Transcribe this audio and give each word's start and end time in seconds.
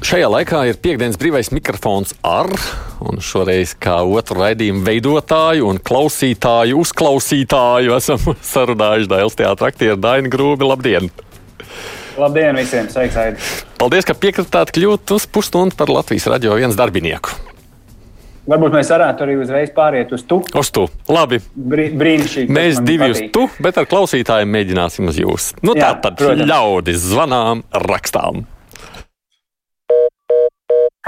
Šajā 0.00 0.28
laikā 0.32 0.62
ir 0.70 0.78
piekdienas 0.80 1.18
brīvais 1.20 1.50
mikrofons 1.52 2.14
ar, 2.24 2.48
un 3.04 3.20
šoreiz 3.20 3.74
kā 3.76 3.98
otru 4.00 4.38
raidījumu 4.40 4.80
veidotāju 4.86 5.66
un 5.68 5.80
klausītāju, 5.84 6.78
uzklausītāju 6.80 7.92
esam 7.98 8.22
sarunājuši 8.52 9.10
Dailas 9.10 9.36
teātra 9.36 9.68
aktieru 9.70 9.98
Dainu 10.00 10.32
Grūbi. 10.32 10.64
Labdien! 10.66 11.10
Labdien 12.16 12.56
visiem! 12.56 12.88
Sveiks, 12.90 13.18
Aidi! 13.20 13.50
Paldies, 13.80 14.08
ka 14.08 14.16
piekritāt 14.16 14.72
kļūt 14.76 15.12
uz 15.18 15.26
pusstundu 15.30 15.76
par 15.76 15.92
Latvijas 15.92 16.26
radio 16.32 16.56
viens 16.56 16.78
darbinieku. 16.80 17.36
Varbūt 18.50 18.72
mēs 18.74 18.88
varētu 18.90 19.26
arī 19.26 19.34
uzreiz 19.38 19.68
pāriet 19.76 20.14
uz 20.16 20.24
tu. 20.26 20.40
Uz 20.58 20.70
tu. 20.74 20.86
Labi. 21.12 21.38
Brī, 21.54 21.90
brīnišķīgi. 22.00 22.50
Mēs 22.56 22.80
divi 22.82 23.10
uz 23.12 23.20
tu, 23.36 23.44
bet 23.62 23.76
ar 23.78 23.86
klausītājiem 23.90 24.48
mēģināsim 24.56 25.12
uz 25.12 25.20
jūs. 25.20 25.50
Nu, 25.60 25.76
Jā, 25.76 25.92
tā 25.92 26.08
tad 26.08 26.18
protams. 26.24 26.48
ļaudis 26.48 27.04
zvanām, 27.12 27.62
rakstām. 27.84 28.46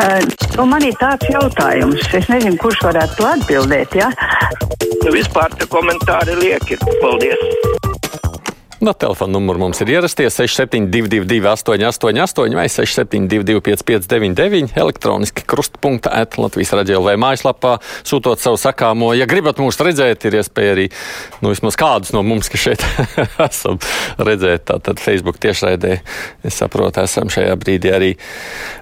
Uh, 0.00 0.24
nu 0.56 0.64
man 0.64 0.80
ir 0.88 0.94
tāds 0.96 1.26
jautājums, 1.28 2.06
es 2.16 2.28
nezinu, 2.32 2.56
kurš 2.62 2.78
varētu 2.86 3.18
to 3.18 3.26
atbildēt. 3.28 3.92
Ja? 4.00 4.08
Nu, 5.02 5.12
vispār 5.12 5.52
tie 5.52 5.68
komentāri 5.68 6.38
lieki. 6.38 6.78
Paldies! 7.02 7.42
No 8.82 8.90
telefona 8.98 9.36
numura 9.36 9.60
mums 9.62 9.78
ir 9.84 9.92
ierasties 9.92 10.34
6722, 10.34 11.44
888, 11.46 12.54
vai 12.58 12.64
672, 12.66 13.60
559, 13.62 14.72
elektroniski 14.74 15.44
krustpunkta 15.46 16.10
at 16.18 16.34
Latvijas 16.34 16.72
raidījuma 16.74 17.12
vai 17.12 17.14
mājaslapā, 17.22 17.76
sūtot 18.02 18.42
savu 18.42 18.58
sakāmo. 18.58 19.12
Ja 19.14 19.28
gribat 19.30 19.60
mūs 19.62 19.78
redzēt, 19.78 20.26
ir 20.26 20.34
iespēja 20.40 20.72
arī 20.74 20.86
nu, 21.44 21.52
vismaz 21.52 21.78
kādus 21.78 22.10
no 22.10 22.24
mums, 22.26 22.50
kas 22.50 22.64
šeit 22.64 22.82
esam 23.46 23.78
redzēt. 24.18 24.64
Tātad 24.72 24.98
Facebook 24.98 25.38
tiešraidē, 25.38 26.00
es 26.42 26.58
saprotu, 26.58 27.04
esam 27.06 27.30
šajā 27.30 27.54
brīdī 27.62 27.94
arī 27.94 28.10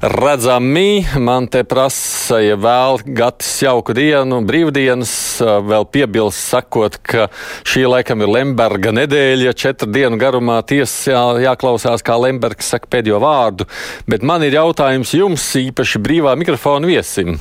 redzami. 0.01 1.05
Man 1.21 1.51
te 1.53 1.61
prasa, 1.69 2.41
ja 2.41 2.57
vēl 2.57 3.03
gatis 3.21 3.53
jauku 3.67 3.93
dienu, 4.01 4.41
brīvdienas, 4.49 5.13
vēl 5.45 5.85
piebilst 5.93 6.49
sakot, 6.57 6.97
ka 7.05 7.29
šī 7.69 7.85
laikam 7.99 8.25
ir 8.25 8.35
Lemberga 8.39 8.97
nedēļa, 8.97 9.57
četri 9.61 9.90
dienu 9.93 10.19
garumā 10.21 10.61
tiesas 10.67 11.09
jā, 11.11 11.23
jāklausās, 11.47 12.05
kā 12.07 12.17
Lembergs 12.21 12.71
saka 12.75 12.91
pēdējo 12.91 13.21
vārdu. 13.23 13.67
Bet 14.11 14.27
man 14.27 14.45
ir 14.47 14.57
jautājums 14.59 15.15
jums, 15.17 15.47
īpaši 15.61 16.03
brīvā 16.03 16.37
mikrofona 16.41 16.91
viesim. 16.91 17.37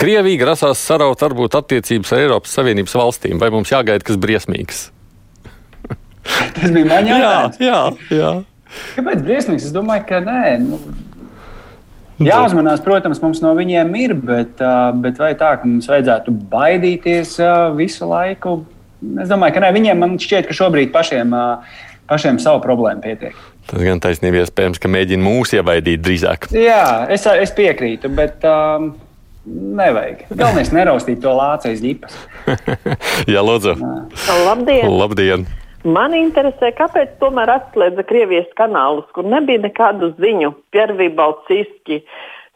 Krievija 0.00 0.40
grasās 0.40 0.80
saraut 0.80 1.20
varbūt 1.20 1.58
attiecības 1.58 2.14
ar 2.14 2.22
Eiropas 2.24 2.54
Savienības 2.56 2.96
valstīm, 2.96 3.36
vai 3.40 3.50
mums 3.52 3.72
jāgaida 3.72 4.06
kas 4.06 4.16
briesmīgs? 4.20 4.86
Tas 6.56 6.72
bija 6.72 6.88
man 6.88 7.10
jautājums. 7.10 7.60
Jā, 7.60 7.82
jā, 8.08 8.16
jā. 8.16 8.32
Kāpēc 8.96 9.22
briesmīgs? 9.26 9.68
Es 9.68 9.74
domāju, 9.74 10.06
ka 10.08 10.22
nē. 10.24 10.42
Nu... 10.64 10.80
Jāuzmanās, 12.20 12.82
protams, 12.84 13.20
mums 13.22 13.40
no 13.40 13.54
viņiem 13.56 13.94
ir, 13.96 14.12
bet, 14.12 14.60
bet 15.00 15.20
vai 15.20 15.30
tā, 15.40 15.54
ka 15.56 15.68
mums 15.68 15.88
vajadzētu 15.88 16.34
baidīties 16.52 17.38
visu 17.78 18.08
laiku? 18.08 18.58
Es 19.22 19.30
domāju, 19.30 19.56
ka 19.56 19.62
nē, 19.64 19.70
viņiem 19.72 20.02
man 20.02 20.18
šķiet, 20.20 20.48
ka 20.50 20.56
šobrīd 20.56 20.92
pašiem 20.92 21.32
pašiem 22.10 22.40
savu 22.42 22.62
problēmu 22.64 23.04
pietiek. 23.04 23.36
Tas 23.70 23.84
gan 23.86 24.02
taisnība 24.02 24.42
iespējams, 24.42 24.82
ka 24.82 24.90
mēģina 24.90 25.24
mūs 25.24 25.54
ievaidīt 25.56 26.02
drīzāk. 26.02 26.50
Jā, 26.56 27.06
es, 27.12 27.28
es 27.30 27.54
piekrītu, 27.56 28.12
bet. 28.16 28.42
Um, 28.44 28.92
Nevajag. 29.50 30.26
Galvenais 30.36 30.68
ir 30.68 30.76
neraustīt 30.76 31.22
to 31.24 31.32
lācu 31.32 31.70
aiz 31.70 31.80
ģipas. 31.80 32.12
Jā, 33.32 33.40
lūdzu. 33.40 33.72
Labdien! 34.44 34.84
Labdien. 34.92 35.46
Man 35.88 36.12
interesē, 36.12 36.74
kāpēc 36.76 37.14
tomēr 37.22 37.48
atslēdza 37.54 38.04
Krievijas 38.04 38.50
kanālus, 38.58 39.06
kur 39.16 39.24
nebija 39.24 39.62
nekādu 39.64 40.10
ziņu, 40.20 40.52
Piervija 40.74 41.14
Balciski. 41.16 42.02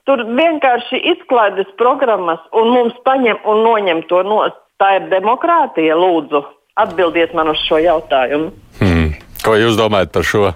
Tur 0.04 0.26
vienkārši 0.28 1.00
izklaides 1.14 1.70
programmas 1.80 2.42
un 2.52 2.68
mums 2.74 2.98
paņem 3.08 3.40
un 3.48 3.64
noņem 3.64 4.04
to 4.10 4.20
no. 4.28 4.42
Tā 4.82 4.98
ir 4.98 5.08
demokrātija, 5.08 5.96
lūdzu. 5.96 6.42
Atbildiet 6.82 7.32
man 7.38 7.52
uz 7.52 7.60
šo 7.64 7.78
jautājumu. 7.80 8.50
Hmm. 8.82 9.14
Ko 9.44 9.58
jūs 9.60 9.76
domājat 9.76 10.12
par 10.14 10.24
šo? 10.24 10.50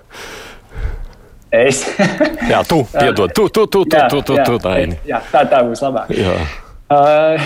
Es. 1.53 1.82
jā, 2.50 2.60
tu, 2.69 2.82
piedod, 2.93 3.32
tu, 3.32 3.49
tu, 3.49 3.65
tu, 3.66 3.84
tu, 3.84 3.97
jā, 3.97 4.09
tu, 4.09 4.21
tu, 4.25 4.37
jā, 4.37 4.44
tu 4.44 4.60
tā 4.60 4.75
ir. 4.82 4.94
Jā, 5.09 5.21
tā, 5.32 5.44
tā 5.49 5.62
būs 5.65 5.81
labāk. 5.84 6.12
Jā. 6.16 6.37
Uh, 6.93 7.41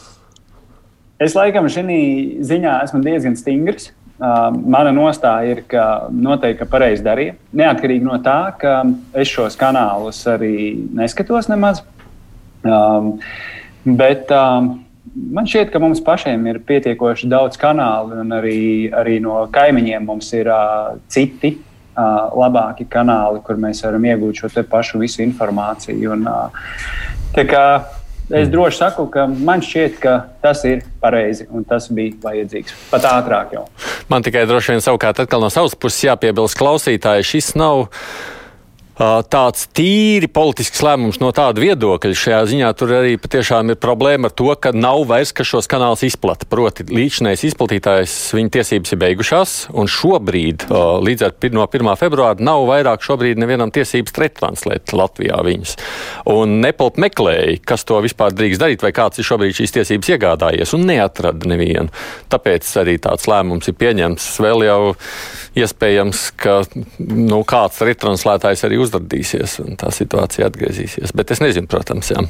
es 1.26 1.34
laikam 1.38 1.66
šī 1.70 1.98
ziņā 2.46 2.78
esmu 2.86 3.02
diezgan 3.06 3.38
stingrs. 3.38 3.92
Uh, 4.14 4.54
mana 4.54 4.92
nostāja 4.94 5.56
ir, 5.56 5.64
ka 5.66 6.06
noteikti 6.14 6.66
pareizi 6.70 7.02
darīja. 7.02 7.34
Neatkarīgi 7.54 8.06
no 8.06 8.20
tā, 8.22 8.54
ka 8.58 8.76
es 9.18 9.30
šos 9.30 9.58
kanālus 9.58 10.22
arī 10.30 10.74
neskatos 10.94 11.50
nemaz. 11.50 11.82
Um, 12.62 13.16
bet 13.84 14.30
um, 14.34 14.83
man 15.12 15.48
šķiet, 15.48 15.70
ka 15.72 15.80
mums 15.82 16.02
pašiem 16.04 16.46
ir 16.50 16.60
pietiekoši 16.66 17.28
daudz 17.30 17.58
kanālu, 17.60 18.20
un 18.24 18.34
arī, 18.36 18.90
arī 18.94 19.18
no 19.22 19.44
kaimiņiem 19.52 20.06
mums 20.08 20.30
ir 20.36 20.50
uh, 20.52 20.94
citi 21.12 21.54
uh, 21.56 22.30
labāki 22.34 22.86
kanāli, 22.90 23.42
kur 23.44 23.60
mēs 23.60 23.84
varam 23.86 24.06
iegūt 24.08 24.44
šo 24.44 24.64
pašu 24.70 25.02
visu 25.02 25.22
informāciju. 25.26 26.16
Un, 26.16 26.26
uh, 26.28 26.72
kā, 27.36 27.64
es 28.30 28.48
droši 28.52 28.80
saku, 28.80 29.06
ka 29.12 29.26
man 29.28 29.64
šķiet, 29.64 29.98
ka 30.02 30.16
tas 30.44 30.64
ir 30.68 30.84
pareizi 31.02 31.48
un 31.50 31.66
tas 31.68 31.90
bija 31.92 32.16
vajadzīgs. 32.24 32.76
Pat 32.92 33.08
ātrāk 33.10 33.56
jau. 33.58 33.66
Man 34.10 34.24
tikai 34.24 34.46
droši 34.48 34.76
vien 34.76 34.84
savukārt 34.84 35.26
no 35.36 35.52
savas 35.52 35.76
puses 35.76 36.06
jāpiebilst 36.08 36.58
klausītāji, 36.60 37.28
šis 37.34 37.54
nav 37.60 37.88
tāds 38.96 39.66
tīri 39.74 40.28
politisks 40.30 40.82
lēmums 40.84 41.18
no 41.22 41.32
tāda 41.34 41.62
viedokļa. 41.62 42.14
Šajā 42.14 42.40
ziņā 42.50 42.70
tur 42.78 42.94
arī 43.00 43.16
patiešām 43.18 43.72
ir 43.74 43.78
problēma 43.82 44.30
ar 44.30 44.34
to, 44.38 44.50
ka 44.54 44.70
nav 44.74 45.02
vairs, 45.10 45.32
kas 45.34 45.50
šos 45.50 45.68
kanālus 45.70 46.04
izplata. 46.06 46.46
Proti, 46.50 46.86
līdzinājais 46.86 47.46
izplatītājs 47.50 48.16
viņa 48.36 48.54
tiesības 48.58 48.94
ir 48.94 49.00
beigušās, 49.02 49.54
un 49.74 49.90
šobrīd, 49.90 50.68
līdz 51.04 51.26
ar 51.26 51.34
no 51.54 51.66
1. 51.66 51.90
februāra, 52.00 52.38
nav 52.44 52.66
vairāk 52.70 53.02
šobrīd 53.04 53.40
nevienam 53.40 53.72
tiesības 53.74 54.14
retranslēt 54.22 54.94
Latvijā 54.94 55.40
viņas. 55.44 55.76
Un 56.30 56.60
Nepalt 56.64 56.96
meklēja, 57.02 57.58
kas 57.66 57.84
to 57.84 57.98
vispār 58.04 58.32
drīkst 58.32 58.62
darīt, 58.62 58.84
vai 58.84 58.94
kāds 58.94 59.20
ir 59.20 59.26
šobrīd 59.26 59.58
šīs 59.58 59.74
tiesības 59.74 60.14
iegādājies, 60.14 60.72
un 60.76 60.86
neatrada 60.88 61.50
nevienu. 61.50 61.90
Tāpēc 62.32 62.70
arī 62.80 62.96
tāds 63.02 63.26
lēmums 63.28 63.68
ir 63.68 63.76
pieņemts. 63.80 64.30
Vēl 64.44 64.64
jau 64.68 64.80
iespējams, 65.58 66.22
ka 66.40 66.60
nu, 67.02 67.42
kāds 67.48 67.82
retranslētājs 67.84 68.64
arī 68.66 68.80
uzrādīsies 68.84 69.58
un 69.64 69.80
tā 69.80 69.90
situācija 69.94 70.50
atgriezīsies. 70.50 71.16
Bet 71.16 71.34
es 71.34 71.42
nezinu, 71.44 71.70
protams, 71.70 72.12
jā. 72.14 72.24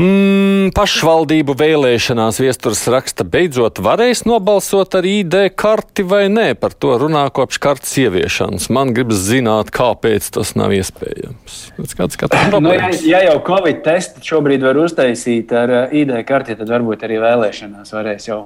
Mm, 0.00 0.70
pašvaldību 0.72 1.54
vēlēšanās 1.58 2.38
viesturs 2.40 2.84
raksta, 2.92 3.24
beidzot 3.26 3.80
varēs 3.82 4.22
nobalsot 4.24 4.94
ar 4.96 5.06
ID 5.08 5.50
karti 5.58 6.04
vai 6.06 6.22
nē. 6.32 6.52
Par 6.60 6.72
to 6.72 6.94
runā 7.02 7.24
kopš 7.34 7.58
kartes 7.60 7.92
ieviešanas. 8.00 8.70
Man 8.72 8.94
gribas 8.96 9.20
zināt, 9.26 9.72
kāpēc 9.74 10.30
tas 10.36 10.54
nav 10.56 10.72
iespējams. 10.78 11.58
Kāds, 11.98 12.16
nu, 12.54 12.72
ja, 12.76 12.88
ja 13.10 13.24
jau 13.26 13.36
Covid 13.50 13.82
testu 13.84 14.24
šobrīd 14.30 14.64
var 14.64 14.78
uztaisīt 14.80 15.52
ar 15.58 15.74
uh, 15.74 15.94
ID 16.00 16.14
karti, 16.28 16.56
tad 16.56 16.70
varbūt 16.70 17.04
arī 17.08 17.20
vēlēšanās 17.26 17.92
varēs 17.98 18.30
jau 18.30 18.40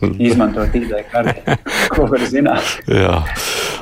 izmantot 0.00 0.80
ID 0.80 0.96
karti. 1.12 1.58
Ko 1.92 2.08
var 2.08 2.24
zināt? 2.30 2.78
Jā, 2.88 3.20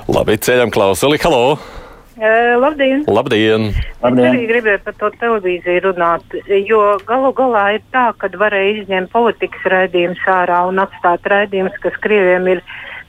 labi, 0.08 0.40
ceļam 0.40 0.72
klausuli. 0.74 1.20
Halo! 1.22 1.83
Uh, 2.14 2.54
labdien! 2.62 3.00
Labdien! 3.10 3.72
Labdien. 3.98 4.22
Es 4.22 4.30
arī 4.30 4.42
gribēju 4.46 4.80
par 4.84 4.94
to 5.00 5.08
televīziju 5.18 5.80
runāt, 5.88 6.36
jo 6.46 6.82
galu 7.08 7.32
galā 7.34 7.64
ir 7.74 7.80
tā, 7.90 8.04
ka 8.14 8.28
varēja 8.38 8.84
izņemt 8.84 9.10
politikas 9.10 9.64
raidījumus 9.72 10.20
ārā 10.30 10.60
un 10.68 10.78
atstāt 10.78 11.26
raidījumus, 11.26 11.74
kas 11.82 11.96
Krieviem 12.04 12.46
ir 12.52 12.60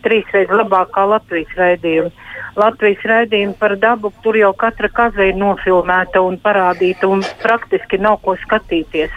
trīsreiz 0.08 0.50
labāk 0.50 0.90
kā 0.96 1.04
Latvijas 1.12 1.54
raidījumi. 1.54 2.10
Latvijas 2.58 3.04
raidījumi 3.12 3.54
par 3.60 3.76
dabu 3.78 4.10
tur 4.24 4.40
jau 4.40 4.50
katra 4.58 4.90
kaza 4.90 5.28
ir 5.30 5.38
nofilmēta 5.38 6.24
un 6.26 6.40
parādīta, 6.42 7.06
un 7.06 7.22
praktiski 7.44 8.00
nav 8.02 8.18
ko 8.26 8.34
skatīties. 8.42 9.14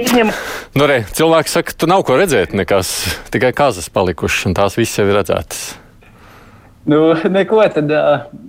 Izņem... 0.00 0.32
Nu, 0.72 0.86
re, 0.88 1.02
cilvēki 1.04 1.52
saka, 1.52 1.74
tu 1.76 1.88
nav 1.90 2.06
ko 2.08 2.16
redzēt, 2.16 2.54
nekas, 2.56 2.94
tikai 3.34 3.52
kazas 3.56 3.92
palikušas, 3.92 4.46
un 4.48 4.56
tās 4.56 4.78
visas 4.80 5.02
jau 5.02 5.06
ir 5.10 5.20
redzētas. 5.20 5.66
Nu, 6.88 7.10
neko 7.28 7.60
tad. 7.76 7.92
Uh... 7.92 8.48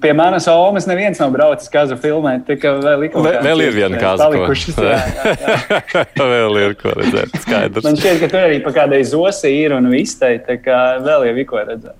Pie 0.00 0.12
manas 0.16 0.46
omas 0.48 0.86
neviens 0.88 1.18
nav 1.20 1.34
braucis 1.34 1.68
kazu 1.68 1.98
filmēt. 2.00 2.48
Vēl, 2.48 3.02
vēl, 3.12 3.34
vēl 3.44 3.62
ir 3.66 3.74
viena 3.76 3.98
kaza. 4.00 4.30
vēl 6.32 6.56
ir 6.62 6.72
ko 6.80 6.94
redzēt. 6.96 7.36
Skaidrs. 7.44 7.84
Man 7.84 8.00
šķiet, 8.00 8.22
ka 8.22 8.30
tur 8.32 8.46
arī 8.46 8.62
pa 8.64 8.72
kādai 8.78 9.02
zosi 9.04 9.52
ir 9.60 9.76
un 9.76 9.90
vistai. 9.92 10.38
Tā 10.46 10.56
kā 10.64 10.80
vēl 11.04 11.28
ir 11.28 11.44
ko 11.50 11.60
redzēt. 11.60 11.92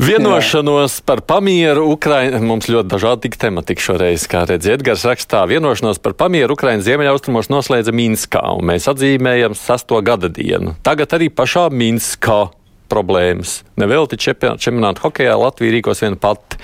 Vienošanos 0.00 1.02
par 1.04 1.20
pamieru 1.28 1.82
Ukraiņā. 1.92 2.38
Mums 2.40 2.70
ļoti 2.72 2.88
dažādi 2.88 3.26
tika 3.26 3.42
tematika 3.42 3.84
šoreiz, 3.84 4.22
kā 4.30 4.46
redz 4.48 4.70
Edgars 4.72 5.02
rakstā. 5.04 5.42
Vienošanos 5.50 6.00
par 6.00 6.14
pamieru 6.16 6.56
Ukraiņas 6.56 6.86
ziemeļaustrumos 6.86 7.50
noslēdza 7.52 7.92
Minskā, 7.92 8.40
un 8.56 8.64
mēs 8.70 8.88
atzīmējam 8.88 9.52
sasto 9.58 10.00
gada 10.00 10.30
dienu. 10.32 10.72
Tagad 10.86 11.12
arī 11.18 11.28
pašā 11.28 11.66
Minskā 11.68 12.46
problēmas. 12.90 13.60
Nevelti 13.80 14.18
čempionāta 14.20 15.04
hokejā 15.04 15.36
Latvija 15.38 15.78
rīkos 15.78 16.04
viena 16.04 16.20
pati. 16.20 16.60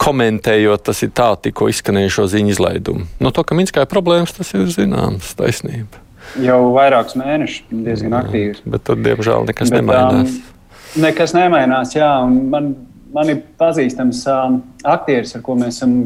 komentējot, 0.00 0.84
tas 0.88 1.02
ir 1.04 1.10
tā 1.16 1.28
tikko 1.44 1.68
izskanējušo 1.68 2.24
ziņu 2.32 2.54
izlaidumu. 2.54 3.04
No 3.20 3.32
to, 3.36 3.44
ka 3.44 3.56
Minskā 3.56 3.84
ir 3.84 3.90
problēmas, 3.90 4.32
tas 4.32 4.54
ir 4.56 4.64
zināms, 4.72 5.34
taisnība. 5.36 6.00
Jau 6.40 6.70
vairākus 6.76 7.16
mēnešus 7.18 7.66
diezgan 7.84 8.14
aktīvi. 8.20 8.60
Bet 8.70 8.84
tur, 8.86 9.00
diemžēl, 9.02 9.48
nekas 9.50 9.72
bet, 9.72 9.80
nemainās. 9.80 10.36
Um, 10.36 11.02
nekas 11.04 11.34
nemainās, 11.34 11.94
jā. 11.96 12.10
Man, 12.24 12.72
man 13.14 13.32
ir 13.32 13.42
pazīstams 13.60 14.22
um, 14.30 14.60
aktieris, 14.86 15.34
ar 15.36 15.44
ko 15.44 15.58
mēs 15.58 15.80
esam 15.80 15.96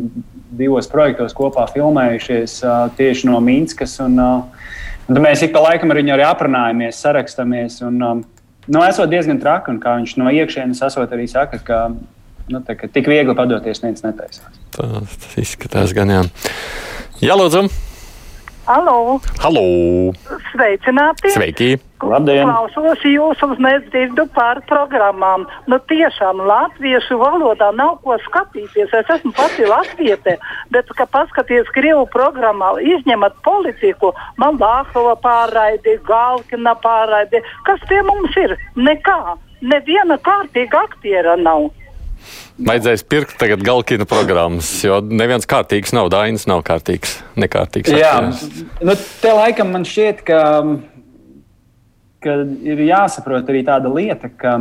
divos 0.54 0.88
projektos 0.90 1.34
kopā 1.36 1.66
filmējušies 1.72 2.60
uh, 2.64 2.76
tieši 2.96 3.28
no 3.30 3.40
Minskas. 3.44 3.98
Un, 4.04 4.16
uh, 4.18 4.70
un 5.10 5.22
mēs 5.22 5.44
ik 5.44 5.52
pa 5.54 5.62
laikam 5.68 5.92
ar 5.92 6.00
viņu 6.00 6.16
arī 6.16 6.26
aprunājamies, 6.26 7.02
sarakstamies. 7.04 7.82
Un, 7.86 8.00
um, 8.02 8.24
nu, 8.68 8.82
esot 8.86 9.10
diezgan 9.12 9.40
traki, 9.42 9.74
un 9.74 9.80
kā 9.82 9.96
viņš 10.00 10.16
no 10.20 10.32
iekšienes 10.32 10.82
esot 10.88 11.14
arī 11.16 11.28
saka, 11.30 11.60
ka 11.64 11.80
nu, 11.92 12.60
tā, 12.64 12.76
tik 12.76 13.08
viegli 13.10 13.36
padoties 13.36 13.84
neviens 13.84 14.04
netaisās. 14.06 14.60
Tas 14.74 15.40
izskatās 15.40 15.96
gan 15.96 16.12
jā. 16.12 16.22
Jā, 17.22 17.36
lūdzu! 17.38 17.68
Halo! 18.64 19.20
Halo. 19.44 19.62
Sveicināti! 20.48 21.28
Sveiki! 21.34 21.66
Labdien! 22.00 22.48
Klausos 22.48 23.02
jūs 23.04 23.42
un 23.44 23.52
nedzirdu 23.60 24.24
par 24.32 24.62
programmām. 24.70 25.44
Nu, 25.68 25.76
tiešām 25.92 26.40
latviešu 26.48 27.18
valodā 27.20 27.68
nav 27.76 27.98
ko 28.06 28.16
skatīties. 28.24 28.88
Es 28.96 29.12
esmu 29.18 29.34
pati 29.36 29.68
latviete, 29.68 30.38
bet, 30.72 30.88
kad 30.96 31.12
paskaties 31.12 31.68
Krievu 31.76 32.06
programmā, 32.16 32.72
izņemat 32.80 33.36
politiku, 33.44 34.14
man 34.40 34.56
Lāhova 34.56 35.18
pārraidi, 35.20 35.98
Galkina 36.08 36.72
pārraidi. 36.80 37.44
Kas 37.68 37.84
pie 37.92 38.00
mums 38.08 38.32
ir? 38.46 38.56
Nekā. 38.80 39.36
Neviena 39.60 40.16
kārtīga 40.24 40.86
aktiera 40.88 41.36
nav. 41.36 41.68
Vajadzēs 42.54 43.02
pirkt 43.10 43.36
tagad 43.40 43.64
Galkina 43.66 44.06
programmas, 44.06 44.68
jo 44.84 45.00
neviens 45.02 45.48
kārtīgs 45.50 45.94
nav, 45.96 46.10
Dainis 46.14 46.46
nav 46.50 46.62
kārtīgs, 46.66 47.16
nekārtīgs. 47.40 47.90
Jā, 47.90 48.14
nu, 48.84 48.94
te 49.22 49.34
laikam 49.34 49.72
man 49.74 49.86
šķiet, 49.88 50.22
ka, 50.28 50.40
ka 52.22 52.38
ir 52.62 52.84
jāsaprot 52.86 53.50
arī 53.50 53.64
tāda 53.66 53.90
lieta, 53.90 54.30
ka 54.30 54.56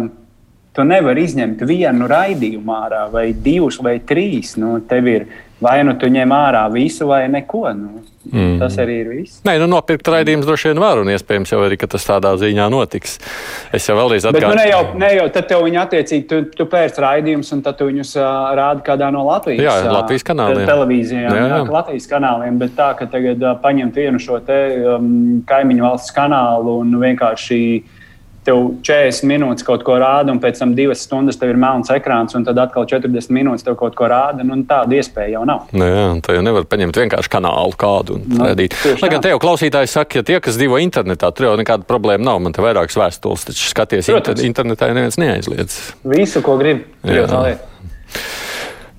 tu 0.74 0.86
nevari 0.88 1.27
izņemt 1.27 1.62
vienu 1.69 2.10
raidījumu 2.10 2.74
ārā, 2.75 3.06
vai 3.13 3.27
divus, 3.33 3.77
vai 3.83 4.00
trīs. 4.01 4.56
Nu, 4.57 4.80
tev 4.89 5.10
ir 5.12 5.27
vai 5.63 5.80
nu 5.88 5.95
tu 6.00 6.10
ņem 6.12 6.33
ārā 6.36 6.63
visu, 6.74 7.07
vai 7.10 7.24
neko. 7.31 7.63
Nu, 7.77 8.04
mm. 8.30 8.57
Tas 8.62 8.75
arī 8.81 9.00
ir 9.01 9.12
viss. 9.12 9.39
Nē, 9.48 9.56
nu, 9.62 9.68
nopirkt 9.71 10.07
raidījumus 10.12 10.48
droši 10.48 10.71
vien 10.71 10.81
var, 10.83 11.01
un 11.01 11.12
iespējams 11.13 11.54
jau 11.54 11.62
arī 11.65 11.80
tas 11.81 12.07
tādā 12.07 12.33
ziņā 12.39 12.68
notiks. 12.74 13.18
Es 13.75 13.88
jau 13.89 13.98
vēlreiz 13.98 14.27
atgādināju. 14.30 14.51
Bet 14.51 14.60
nu, 14.60 14.62
ne 14.62 14.68
jau, 14.69 14.83
ne 15.00 15.12
jau 15.18 15.25
tad 15.38 15.50
tev 15.51 15.63
viņi 15.68 15.81
attiecīgi, 15.83 16.27
tu, 16.30 16.42
tu 16.57 16.68
pērc 16.71 17.00
raidījumus, 17.06 17.54
un 17.56 17.63
tad 17.65 17.80
tu 17.80 17.89
viņus 17.89 18.13
uh, 18.19 18.30
rādi 18.60 18.86
kādā 18.86 19.10
no 19.15 19.25
Latvijas, 19.27 19.63
jā, 19.65 19.80
Latvijas 19.92 20.27
kanāliem. 20.27 20.68
Televīzijām, 20.69 21.27
jā, 21.30 21.42
jā. 21.42 21.50
Jā, 21.56 21.63
Latvijas 21.77 22.07
kanāliem, 22.12 22.62
bet 22.62 22.77
tā, 22.77 22.92
ka 23.00 23.10
tagad 23.12 23.44
uh, 23.44 23.57
paņemt 23.63 24.00
vienu 24.04 24.21
šo 24.24 24.39
te 24.45 24.62
um, 24.95 25.12
kaimiņu 25.50 25.88
valsts 25.88 26.15
kanālu 26.15 26.80
un 26.83 26.95
vienkārši 27.04 27.60
tev 28.45 28.59
40 28.85 29.27
minūtes 29.29 29.65
kaut 29.67 29.83
ko 29.87 29.95
rāda, 30.01 30.33
un 30.33 30.39
pēc 30.43 30.59
tam 30.61 30.73
2 30.77 30.95
stundas 30.99 31.39
tev 31.39 31.53
ir 31.53 31.59
melns 31.59 31.91
ekrāns, 31.93 32.35
un 32.37 32.45
tad 32.47 32.59
atkal 32.61 32.87
40 32.89 33.33
minūtes 33.33 33.65
tev 33.65 33.77
kaut 33.79 33.95
ko 33.97 34.09
rāda. 34.11 34.45
Nu, 34.47 34.57
tāda 34.69 34.97
iespēja 34.99 35.37
jau 35.37 35.43
nav. 35.49 35.67
Nu, 35.75 35.87
jā, 35.87 36.05
tā 36.25 36.37
jau 36.37 36.45
nevar 36.45 36.67
paņemt 36.69 36.99
vienkārši 37.03 37.33
kanālu 37.33 37.77
kādu 37.79 38.17
un 38.19 38.25
nu, 38.29 38.41
redzēt. 38.49 38.77
Lai 39.03 39.11
gan 39.13 39.23
te 39.23 39.33
jau 39.33 39.41
klausītāji 39.43 39.91
saka, 39.91 40.21
ja 40.21 40.27
tie, 40.27 40.39
kas 40.43 40.59
dzīvo 40.59 40.79
internetā, 40.83 41.31
tur 41.35 41.49
jau 41.49 41.55
nekāda 41.59 41.87
problēma 41.89 42.27
nav. 42.29 42.41
Man 42.43 42.55
te 42.55 42.63
vairākas 42.63 42.99
vēstules, 42.99 43.47
taču 43.49 43.69
skaties 43.71 44.11
Protams. 44.11 44.43
internetā, 44.47 44.91
ja 44.91 44.97
neviens 44.97 45.19
neaizliedz. 45.21 45.79
Visu, 46.13 46.43
ko 46.45 46.57
grib. 46.61 46.85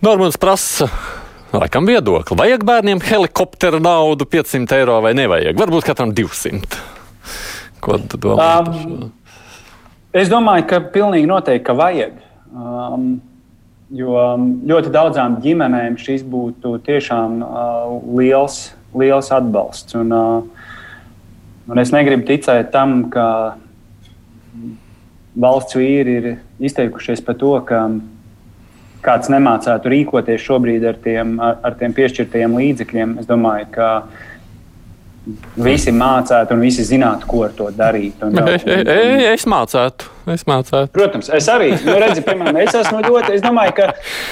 Normāls 0.04 0.40
prasa. 0.40 0.88
Laikam 1.54 1.86
viedokli. 1.86 2.36
Vajag 2.36 2.64
bērniem 2.66 3.00
helikoptera 3.04 3.78
naudu 3.78 4.26
500 4.26 4.80
eiro 4.80 4.98
vai 5.04 5.12
nevajag? 5.14 5.54
Varbūt 5.60 5.86
katram 5.86 6.10
200. 6.16 6.80
Ko 7.84 7.98
tu 8.10 8.18
domā? 8.18 8.48
Um, 8.64 9.12
Es 10.14 10.28
domāju, 10.30 10.68
ka 10.70 10.78
pilnīgi 10.94 11.26
noteikti 11.26 11.66
ka 11.66 11.74
vajag. 11.74 12.18
Um, 12.54 13.16
jo 13.90 14.14
ļoti 14.70 14.92
daudzām 14.94 15.40
ģimenēm 15.42 15.96
šis 15.98 16.22
būtu 16.30 16.76
tiešām 16.86 17.40
uh, 17.42 17.96
liels, 18.14 18.60
liels 18.94 19.32
atbalsts. 19.34 19.96
Un, 19.98 20.14
uh, 20.14 20.70
un 21.66 21.82
es 21.82 21.90
negribu 21.90 22.28
ticēt 22.28 22.70
tam, 22.70 23.08
ka 23.10 23.26
valsts 25.34 25.74
vīri 25.74 26.18
ir 26.20 26.28
izteikušies 26.62 27.24
par 27.26 27.38
to, 27.40 27.56
ka 27.66 27.82
kāds 29.04 29.28
nemācētu 29.34 29.90
rīkoties 29.90 30.46
šobrīd 30.46 30.86
ar 30.88 31.00
tiem, 31.02 31.34
ar, 31.42 31.58
ar 31.66 31.74
tiem 31.80 31.92
piešķirtajiem 31.96 32.54
līdzekļiem. 32.60 33.18
Es 33.18 33.26
domāju, 33.26 33.66
ka 33.74 33.88
visi 35.56 35.92
mācītu 35.94 36.54
un 36.54 36.62
visi 36.64 36.84
zinātu, 36.84 37.26
ko 37.28 37.44
ar 37.46 37.54
to 37.56 37.70
darīt. 37.74 38.20
Un, 38.24 38.36
un, 38.36 38.50
un, 38.50 38.90
un... 38.92 39.22
Es 39.30 39.46
mācītu. 39.48 40.10
Es 40.34 40.44
mācītu. 40.48 40.90
Protams, 40.94 41.30
es 41.36 41.48
arī. 41.52 41.70
Nu, 41.84 41.96
redzi, 42.00 42.24
piemēram, 42.26 42.58
es 42.64 42.76
esmu 42.76 43.00
ļoti. 43.06 43.34
Es 43.38 43.44
domāju, 43.44 43.74
ka 43.78 43.88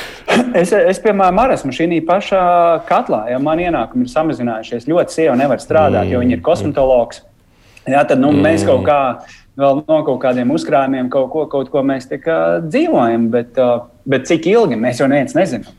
es, 0.60 0.72
es 0.76 1.02
piemēram, 1.04 1.40
arī 1.44 1.56
esmu 1.56 1.74
šī 1.76 2.00
pašā 2.08 2.44
katlā. 2.88 3.24
Ja 3.32 3.40
man 3.42 3.62
ienākumi 3.62 4.06
ir 4.06 4.12
samazinājušies, 4.12 4.88
ļoti 4.90 5.16
sieva 5.16 5.36
nevar 5.40 5.62
strādāt, 5.64 6.06
mm. 6.06 6.14
jo 6.14 6.24
viņa 6.24 6.36
ir 6.36 6.44
kosmetologs. 6.44 7.22
Jā, 7.88 8.04
tad 8.06 8.20
nu, 8.22 8.30
mm. 8.30 8.44
mēs 8.44 8.66
kaut 8.68 8.84
kā 8.86 9.00
vēl 9.58 9.82
no 9.82 10.00
kaut 10.06 10.20
kādiem 10.22 10.52
uzkrājumiem 10.54 11.10
kaut 11.12 11.30
ko, 11.32 11.46
kaut 11.50 11.72
ko 11.72 11.82
mēs 11.84 12.06
dzīvojam, 12.08 13.26
bet, 13.32 13.58
bet 14.08 14.28
cik 14.28 14.48
ilgi 14.52 14.78
mēs 14.80 15.02
jau 15.02 15.08
neviens 15.10 15.36
nezinām. 15.36 15.78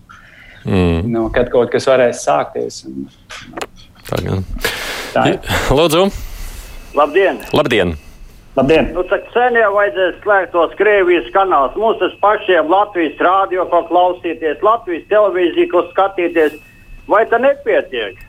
Mm. 0.64 1.10
Nu, 1.12 1.28
kad 1.34 1.50
kaut 1.52 1.74
kas 1.74 1.88
varēs 1.90 2.22
sākties. 2.24 2.84
Un, 2.88 3.10
Tā 4.04 4.20
gan. 4.20 4.44
Tā 5.14 5.28
ir. 5.34 5.54
Lūdzu! 5.78 6.08
Labdien! 6.98 7.40
Labdien. 7.54 7.96
Labdien! 8.58 8.92
Nu, 8.94 9.02
tak 9.10 9.26
sen 9.34 9.58
jau 9.58 9.72
vajadzēs 9.74 10.20
slēgt 10.22 10.54
tos 10.54 10.76
Krievijas 10.78 11.30
kanālus. 11.34 11.78
Mums 11.80 11.98
tas 12.02 12.14
pašiem 12.22 12.70
Latvijas 12.70 13.18
rādio, 13.22 13.66
ko 13.72 13.82
klausīties, 13.90 14.62
Latvijas 14.66 15.08
televīziju, 15.10 15.72
ko 15.72 15.88
skatīties. 15.90 16.60
Vai 17.10 17.26
tā 17.32 17.42
nepietiek? 17.42 18.22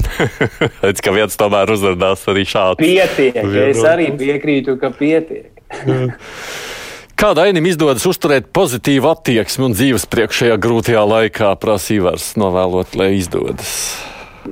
Redz, 0.84 1.02
ka 1.04 1.12
viens 1.14 1.36
tomēr 1.38 1.72
uzrādās 1.72 2.24
arī 2.30 2.46
šādi. 2.48 2.88
Pietiek, 2.88 3.40
es 3.68 3.84
arī 3.86 4.10
piekrītu, 4.16 4.76
ka 4.80 4.92
pietiek. 4.96 5.52
Kā 7.20 7.34
Dainim 7.36 7.66
izdodas 7.68 8.06
uzturēt 8.08 8.46
pozitīvu 8.56 9.10
attieksmi 9.10 9.66
un 9.66 9.74
dzīves 9.76 10.06
priekšējā 10.08 10.56
grūtajā 10.56 11.02
laikā, 11.04 11.50
prasa 11.60 11.92
Ivars, 11.98 12.30
novēlot, 12.40 12.96
lai 12.96 13.10
izdodas? 13.18 13.74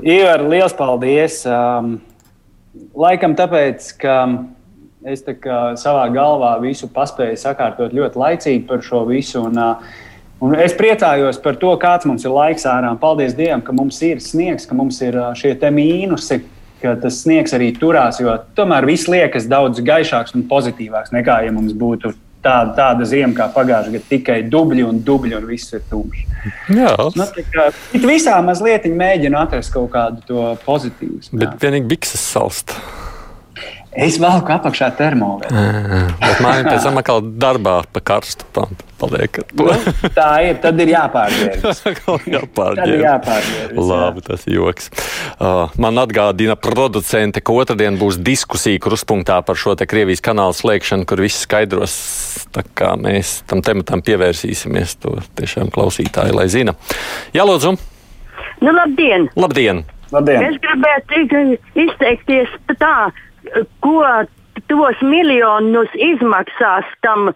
Ivar, 0.02 0.44
liels 0.46 0.74
paldies! 0.76 1.40
Um, 1.48 1.96
laikam 2.98 3.34
tāpēc, 3.38 3.88
ka 3.98 4.18
es 5.08 5.24
tā 5.26 5.34
savā 5.78 6.04
galvā 6.14 6.52
visu 6.62 6.90
paspēju 6.92 7.38
sakārtot 7.40 7.94
ļoti 7.96 8.20
laicīgi 8.20 8.66
par 8.68 8.84
šo 8.84 9.06
visu. 9.08 9.46
Un, 9.48 9.58
uh, 9.58 10.04
Un 10.38 10.52
es 10.54 10.70
priecājos 10.78 11.40
par 11.42 11.56
to, 11.58 11.72
kāds 11.82 12.06
mums 12.06 12.22
ir 12.22 12.30
laiks 12.30 12.62
ārā. 12.70 12.92
Paldies 13.02 13.32
Dievam, 13.34 13.58
ka 13.58 13.72
mums 13.74 13.96
ir 14.06 14.20
sniegs, 14.22 14.68
ka 14.70 14.76
mums 14.78 15.00
ir 15.02 15.16
uh, 15.18 15.32
šie 15.34 15.56
mīnusi, 15.58 16.44
tas 16.78 17.16
sniegs 17.24 17.56
arī 17.56 17.72
turās. 17.74 18.20
Jo 18.22 18.36
tomēr 18.54 18.86
viss 18.86 19.10
liekas 19.10 19.48
daudz 19.50 19.82
gaišāks 19.82 20.36
un 20.38 20.46
pozitīvāks 20.46 21.10
nekā, 21.10 21.40
ja 21.42 21.50
mums 21.50 21.74
būtu 21.74 22.14
tāda, 22.44 22.74
tāda 22.76 23.08
ziema 23.08 23.34
kā 23.36 23.48
pagājušajā 23.54 23.94
gadā, 23.94 24.08
tikai 24.10 24.38
dubļi 24.52 24.86
un 24.86 25.00
dubļi, 25.06 25.34
un 25.38 25.48
viss 25.48 25.74
ir 25.76 25.84
tumšs. 25.90 26.24
Jā, 26.72 26.94
nu, 27.18 27.26
kā, 27.52 27.68
visā 28.04 28.36
mazliet 28.44 28.86
mēģina 28.88 29.44
atrast 29.46 29.74
kaut 29.74 29.90
kādu 29.94 30.22
to 30.28 30.44
pozitīvu. 30.64 31.20
Bet 31.40 31.58
vienīgi 31.62 31.90
bikses 31.90 32.24
salst. 32.34 32.76
Es 33.98 34.18
velku 34.22 34.52
apakšā 34.54 34.92
termometru. 34.98 35.64
Bet 36.20 36.44
mājā 36.44 36.68
pēc 36.68 36.84
tam 36.86 37.00
atkal 37.00 37.24
darbā 37.42 37.80
pa 37.90 38.04
karstu 38.12 38.46
paliek. 38.98 39.40
Nu, 39.58 39.72
tā 40.16 40.28
ir. 40.46 40.58
Tad 40.62 40.80
ir 40.82 40.92
jāpārģērbjas. 40.92 41.82
jāpārģērbjas. 42.36 43.90
Labi, 43.90 44.24
tas 44.26 44.46
ir 44.48 44.58
joks. 44.58 44.90
Uh, 45.38 45.74
man 45.80 46.00
atgādina 46.02 46.58
producente, 46.60 47.42
ka 47.44 47.56
otrdien 47.56 47.98
būs 48.00 48.20
diskusija 48.22 48.80
kruspunktā 48.82 49.40
par 49.46 49.58
šo 49.58 49.76
te 49.78 49.88
Krievijas 49.88 50.24
kanālu 50.24 50.56
slēgšanu, 50.56 51.06
kur 51.08 51.22
viss 51.24 51.44
skaidros. 51.46 51.98
Tā 52.54 52.64
kā 52.78 52.94
mēs 53.00 53.40
tam 53.48 53.62
tematam 53.64 54.02
pievērsīsimies, 54.04 54.98
to 55.02 55.18
tiešām 55.38 55.70
klausītāji, 55.74 56.34
lai 56.36 56.48
zina. 56.52 56.74
Jā, 57.36 57.46
lūdzu! 57.48 57.76
Nu, 58.58 58.74
labdien! 58.74 59.30
Labdien! 59.38 59.84
labdien. 60.12 60.44
Es 60.48 60.58
gribētu 60.64 61.58
izteikties 61.84 62.52
tā, 62.80 63.10
ko 63.84 64.02
tos 64.68 65.00
miljonus 65.02 65.92
izmaksās 65.94 66.88
tam 67.04 67.30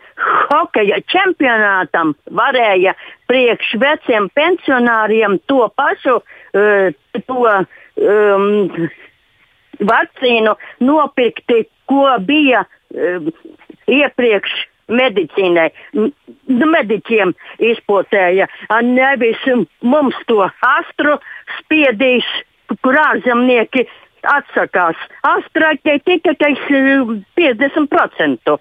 hokeja 0.50 1.00
čempionātam, 1.12 2.14
varēja 2.30 2.94
priekš 3.30 3.76
veciem 3.82 4.28
pensionāriem 4.36 5.38
to 5.50 5.66
pašu 5.76 6.18
uh, 6.20 6.92
to, 7.26 7.54
um, 8.00 8.88
vakcīnu 9.92 10.56
nopirkt, 10.84 11.56
ko 11.90 12.06
bija 12.26 12.64
uh, 12.66 13.32
iepriekš 13.90 14.60
medicīnai, 14.92 15.70
nu, 15.96 16.10
mediķiem 16.48 17.32
izplatēja. 17.72 18.48
A, 18.68 18.80
Nevis 18.84 19.40
mums 19.80 20.18
to 20.28 20.42
astru 20.66 21.18
spiedīs, 21.58 22.26
kur 22.82 22.98
ārzemnieki 22.98 23.86
atsakās. 24.28 24.98
Astraķei 25.26 26.02
tikai 26.06 26.52
eh, 26.52 27.16
50%. 27.38 28.58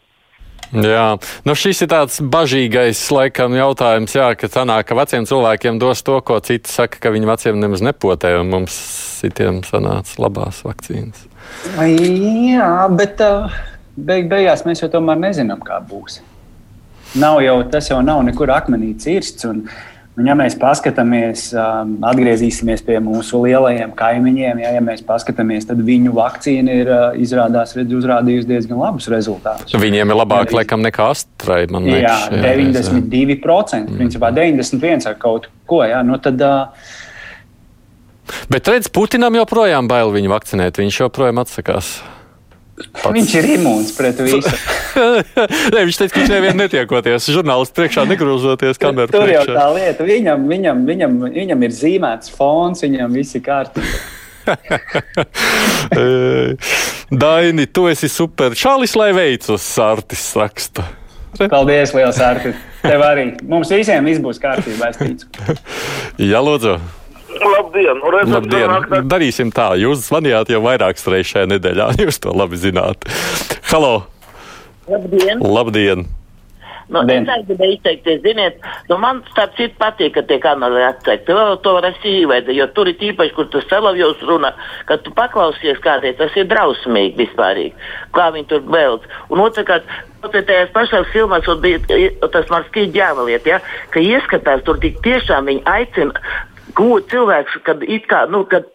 Jā, 0.71 1.07
nu 1.43 1.53
šis 1.57 1.83
ir 1.83 1.89
tāds 1.91 2.21
bažīgais 2.31 3.01
laikam 3.11 3.57
jautājums, 3.57 4.13
jā, 4.15 4.29
ka 4.39 4.47
sanāk, 4.47 4.85
ka 4.87 4.95
veciem 4.95 5.27
cilvēkiem 5.27 5.81
dos 5.81 5.99
to, 6.07 6.15
ko 6.23 6.37
citi 6.39 6.71
saka, 6.71 7.01
ka 7.03 7.11
viņi 7.11 7.27
veciem 7.27 7.59
nemaz 7.59 7.83
nepotē, 7.83 8.37
un 8.39 8.53
mums 8.53 8.77
citiem 9.19 9.59
sanāca 9.67 10.23
labās 10.23 10.61
vakcīnas. 10.63 11.27
Jā, 11.75 12.71
bet 12.95 13.19
uh, 13.25 13.51
beig 13.99 14.31
beigās 14.31 14.63
mēs 14.63 14.85
jau 14.85 14.87
tomēr 14.93 15.19
nezinām, 15.19 15.59
kā 15.65 15.81
būs. 15.83 16.21
Nav 17.19 17.41
jau, 17.43 17.57
tas 17.67 17.89
jau 17.91 17.99
nav 17.99 18.21
nekur 18.23 18.53
akmenī 18.55 18.93
cirsts. 18.95 19.43
Un, 19.49 19.65
un 20.19 20.27
ja 20.27 20.35
mēs 20.37 20.55
paskatāmies, 20.59 21.47
um, 21.55 21.93
atgriezīsimies 22.09 22.83
pie 22.87 22.97
mūsu 23.03 23.43
lielajiem 23.45 23.93
kaimiņiem, 23.97 24.63
ja, 24.63 24.73
ja 24.75 24.81
mēs 24.83 25.03
paskatāmies, 25.07 25.67
tad 25.69 25.83
viņu 25.87 26.13
vakcīna 26.17 26.77
ir 26.81 26.91
uh, 26.91 27.03
izrādās, 27.21 27.75
redz, 27.77 27.95
uzrādījusi 28.01 28.49
diezgan 28.49 28.81
labus 28.81 29.09
rezultātus. 29.11 29.77
Viņiem 29.81 30.11
ir 30.11 30.19
labāk, 30.21 30.55
laikam, 30.55 30.83
nekā 30.85 31.11
astrai. 31.15 31.63
Man 31.71 31.87
Jā, 31.89 32.01
jā, 32.03 32.41
92%, 32.43 33.87
mm. 33.87 34.01
principā 34.01 34.33
91% 34.35 35.11
ar 35.11 35.17
kaut 35.21 35.47
ko. 35.69 35.83
Jā, 35.87 36.03
nu 36.07 36.19
tad, 36.21 36.43
uh, 36.43 36.99
Bet 38.51 38.67
redz, 38.69 38.87
Putinam 38.93 39.35
joprojām 39.35 39.89
bail 39.91 40.11
viņu 40.13 40.31
vakcinēt. 40.31 40.79
Viņš 40.79 41.01
joprojām 41.03 41.41
atsakās. 41.41 41.97
Pats. 42.81 43.13
viņš 43.13 43.33
ir 43.37 43.49
imūns 43.57 43.91
pret 43.97 44.21
visu. 44.25 44.49
Nē, 45.73 45.79
viņš 45.87 45.97
teica, 46.01 46.13
ka 46.13 46.19
viņš 46.21 46.31
nevienu 46.33 46.57
netiekoties. 46.63 47.27
Žurnālists 47.35 47.75
priekšā 47.77 48.01
negrūzoties 48.09 48.77
kameru 48.81 49.11
Tur 49.13 49.29
jau 49.31 49.43
tā 49.49 49.67
lieta, 49.75 50.01
viņam, 50.07 50.39
viņam, 50.51 50.77
viņam, 50.89 51.11
viņam 51.35 51.59
ir 51.67 51.71
zīmēts 51.77 52.33
fons, 52.35 52.83
viņam 52.85 53.09
viss 53.15 53.37
ir 53.39 53.43
kārtībā. 53.45 53.93
Daini, 57.11 57.65
tu 57.69 57.85
esi 57.91 58.09
super. 58.09 58.55
Čālis, 58.57 58.95
lai 58.97 59.11
veicas, 59.15 59.61
Sārtis 59.75 60.23
raksta. 60.39 60.87
Paldies, 61.51 61.93
liels 61.95 62.17
Arti. 62.21 62.51
Tev 62.83 63.01
arī. 63.05 63.25
Mums 63.47 63.69
visiem 63.71 64.03
viss 64.07 64.19
būs 64.23 64.39
kārtībā, 64.41 64.89
es 64.91 64.97
ticu. 64.99 65.25
Jā, 66.31 66.41
lūdzu. 66.43 66.73
Labdien! 67.41 67.95
Nu, 68.01 68.09
redzat, 68.11 68.33
Labdien. 68.35 68.69
tā- 68.91 68.99
Darīsim 69.13 69.49
tā. 69.55 69.69
Jūs 69.79 70.03
zvanījāt 70.09 70.47
jau 70.51 70.59
vairākas 70.65 71.05
reizes 71.09 71.31
šajā 71.31 71.47
nedēļā. 71.53 71.85
Jūs 72.03 72.19
to 72.21 72.29
labi 72.35 72.57
zināt. 72.59 72.97
Halo! 73.71 73.93
Labdien! 74.91 75.39
Labdien! 75.41 76.09
Nu, 76.91 76.99
es 77.07 77.29
arī 77.31 77.45
gribēju 77.47 77.75
izteikties, 77.77 78.17
ziniet, 78.25 78.65
nu, 78.89 78.97
man 78.99 79.21
starp 79.29 79.53
citu 79.55 79.77
patīk, 79.79 80.11
ka 80.17 80.25
tie 80.27 80.41
kanāli 80.43 80.81
atsekti. 80.83 81.31
Vēl 81.37 81.55
to 81.63 81.75
var 81.77 81.87
sīvēt, 82.01 82.49
jo 82.51 82.67
tur 82.75 82.89
ir 82.91 83.05
īpaši, 83.11 83.31
kur 83.37 83.47
tas 83.53 83.67
Selavjos 83.71 84.19
runā, 84.27 84.51
kad 84.89 85.05
tu 85.05 85.13
paklausies 85.15 85.79
kādai, 85.85 86.11
tas 86.19 86.35
ir 86.35 86.49
drausmīgi 86.51 87.15
vispārīgi, 87.21 87.87
kā 88.17 88.27
viņi 88.35 88.49
tur 88.51 88.67
vēlas. 88.75 89.07
Un 89.31 89.43
otrkārt, 89.45 89.87
tajās 90.27 90.75
pašās 90.75 91.07
filmās, 91.15 91.47
un 91.47 91.63
bija 91.63 91.79
tas 92.33 92.51
man 92.51 92.67
skīd 92.67 92.91
ģēvaliet, 92.97 93.47
ja, 93.47 93.61
ka 93.95 94.03
ieskatās, 94.03 94.65
tur 94.67 94.81
tik 94.83 94.99
tiešām 95.07 95.47
viņi 95.47 95.63
aicina 95.71 96.35
gūt 96.75 97.07
cilvēks, 97.13 97.61
kad 97.63 97.87
it 97.87 98.11
kā, 98.11 98.25
nu, 98.31 98.43
kad 98.51 98.67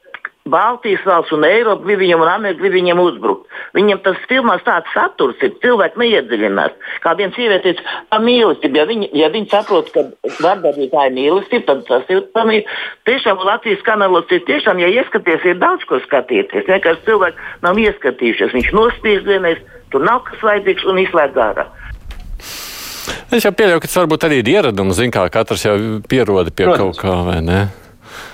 Baltijas 0.46 1.02
valsts 1.06 1.34
un 1.34 1.44
Eiropa 1.46 1.84
grib 1.84 2.00
viņam 2.04 2.22
un 2.22 2.30
Amerika 2.30 2.60
grib 2.62 2.76
viņam 2.76 3.00
uzbrukt. 3.02 3.46
Viņam 3.76 4.00
tas 4.04 4.18
filmās 4.30 4.62
tāds 4.66 4.90
saturs 4.94 5.40
ir, 5.42 5.54
cilvēki 5.62 6.00
neiedziļinās. 6.02 6.74
Kā 7.04 7.14
viens 7.18 7.34
sieviete 7.36 7.72
teica, 7.72 7.96
tā 8.12 8.20
mīlestība, 8.22 8.82
ja 8.82 8.86
viņi, 8.90 9.10
ja 9.18 9.30
viņi 9.34 9.50
saprot, 9.52 9.90
ka 9.94 10.06
vardarbība 10.38 10.92
tā 10.94 11.06
ir 11.08 11.16
mīlestība, 11.18 11.66
tad 11.70 11.82
tas 11.88 12.12
ir 12.14 12.22
tā 12.36 12.44
mīlestība. 12.48 12.82
Tiešām 13.10 13.42
Latvijas 13.48 13.82
kanālos 13.86 14.30
ir 14.34 14.44
tiešām, 14.46 14.82
ja 14.82 14.92
ieskaties, 15.00 15.46
ir 15.46 15.58
daudz 15.62 15.86
ko 15.88 15.98
skatīties. 16.04 16.68
Vienkārši 16.70 17.06
cilvēki 17.08 17.50
nav 17.66 17.80
ieskatījušies. 17.82 18.54
Viņš 18.54 18.70
nospiež 18.76 19.26
vienreiz, 19.26 19.64
tur 19.94 20.06
nav 20.06 20.22
kas 20.28 20.46
vajadzīgs 20.46 20.86
un 20.86 21.02
izslēdz 21.02 21.42
ārā. 21.48 21.66
Es 23.34 23.42
jau 23.42 23.50
pieļauju, 23.54 23.82
ka 23.82 23.88
tas 23.88 23.98
varbūt 23.98 24.28
arī 24.28 24.38
ir 24.42 24.52
ieradums. 24.54 24.98
Zin, 24.98 25.10
kā 25.14 25.26
katrs 25.34 25.66
jau 25.66 25.74
pierod 26.06 26.52
pie 26.54 26.68
Protams. 26.68 26.98
kaut 26.98 27.02
kā, 27.02 27.16
vai 27.26 27.40
ne? 27.42 27.64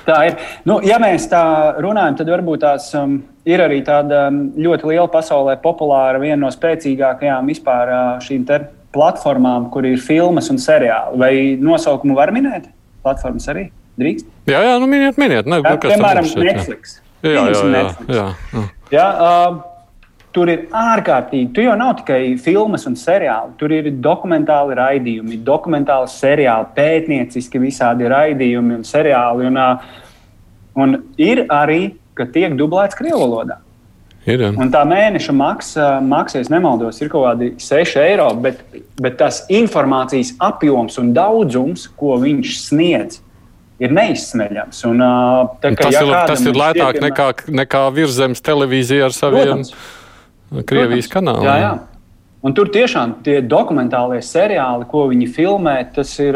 Tā 0.06 0.18
ir. 0.28 0.38
Nu, 0.68 0.80
ja 0.84 0.98
mēs 1.02 1.28
tā 1.30 1.42
runājam, 1.82 2.18
tad 2.20 2.30
varbūt 2.32 2.62
tās 2.64 2.88
um, 2.98 3.20
ir 3.48 3.62
arī 3.64 3.80
tāda 3.86 4.26
um, 4.30 4.44
ļoti 4.58 4.90
liela 4.90 5.08
pasaulē 5.12 5.56
populāra, 5.62 6.20
viena 6.22 6.40
no 6.44 6.52
spēcīgākajām 6.54 7.50
vispār 7.52 7.92
uh, 7.92 8.04
šīm 8.24 8.46
platformām, 8.92 9.70
kur 9.72 9.86
ir 9.88 10.00
filmas 10.02 10.50
un 10.52 10.60
seriāli. 10.60 11.18
Vai 11.20 11.32
nosaukumu 11.60 12.18
var 12.18 12.34
minēt? 12.34 12.68
Platformas 13.02 13.48
arī 13.50 13.70
drīkst. 14.00 14.28
Jā, 14.50 14.60
jā, 14.66 14.76
nu 14.82 14.88
miniet, 14.90 15.18
miniet. 15.20 15.48
Ne, 15.48 15.62
Jā, 15.62 15.76
kas 15.80 15.94
tam 15.94 16.02
piemēram, 16.02 16.28
šeit, 16.28 16.38
jā. 16.38 16.48
Netflix. 16.50 16.96
Jā, 17.22 17.32
jā, 17.32 17.44
jā, 17.54 17.66
Netflix. 17.72 18.16
jā, 18.16 18.26
jā. 18.52 18.64
Ja, 18.92 19.06
uh, 19.16 19.71
tur 20.34 20.50
ir 20.52 20.66
ārkārtīgi. 20.76 21.50
Tur 21.54 21.66
jau 21.66 21.74
nav 21.78 21.96
tikai 22.00 22.20
filmas 22.40 22.86
un 22.88 22.96
seriāli. 22.98 23.54
Tur 23.60 23.74
ir 23.74 23.90
dokumentāli 24.04 24.76
raidījumi, 24.78 25.40
dokumentāli 25.46 26.10
seriāli, 26.12 26.70
pētnieciski 26.76 27.60
visādi 27.62 28.08
raidījumi 28.10 28.78
un 28.80 28.86
seriāli. 28.86 29.50
Un, 29.50 29.60
un 30.84 30.96
ir 31.20 31.44
arī, 31.52 31.82
ka 32.18 32.28
tiek 32.32 32.56
dublēts 32.58 32.98
krievu 32.98 33.20
valodā. 33.24 33.60
Ir. 34.22 34.44
Un 34.54 34.68
tā 34.70 34.84
mēneša 34.86 35.32
maksa, 35.34 35.86
maksa, 36.06 36.38
ja 36.38 36.52
nemaldos, 36.54 37.00
ir 37.02 37.08
kaut 37.10 37.24
kādi 37.26 37.48
6 37.58 37.96
eiro, 38.04 38.28
bet, 38.38 38.60
bet 39.02 39.16
tas 39.18 39.40
informācijas 39.50 40.36
apjoms 40.38 41.00
un 41.02 41.10
daudzums, 41.16 41.88
ko 41.98 42.14
viņš 42.22 42.52
sniedz, 42.68 43.18
ir 43.82 43.94
neizsmeļams. 43.96 44.84
Un, 44.86 45.02
tā, 45.58 45.72
kā, 45.72 45.88
Tas, 45.88 45.96
ja 45.96 46.04
ir, 46.06 46.14
tas 46.30 46.44
ir 46.46 46.54
lētāk 46.54 47.00
šķiet, 47.00 47.06
nekā, 47.08 47.26
nekā 47.64 47.82
virzemes 47.96 48.44
televīzija 48.46 49.10
ar 49.10 49.16
saviem 49.16 49.42
Protams. 49.56 49.74
Krievijas 50.66 51.08
kanāliem. 51.12 51.48
Jā, 51.48 51.56
jā. 51.62 51.72
Un 52.42 52.56
tur 52.58 52.72
tiešām 52.74 53.20
tie 53.22 53.36
dokumentālie 53.46 54.18
seriāli, 54.26 54.88
ko 54.90 55.04
viņi 55.12 55.28
filmē, 55.30 55.76
tas 55.94 56.10
ir 56.18 56.34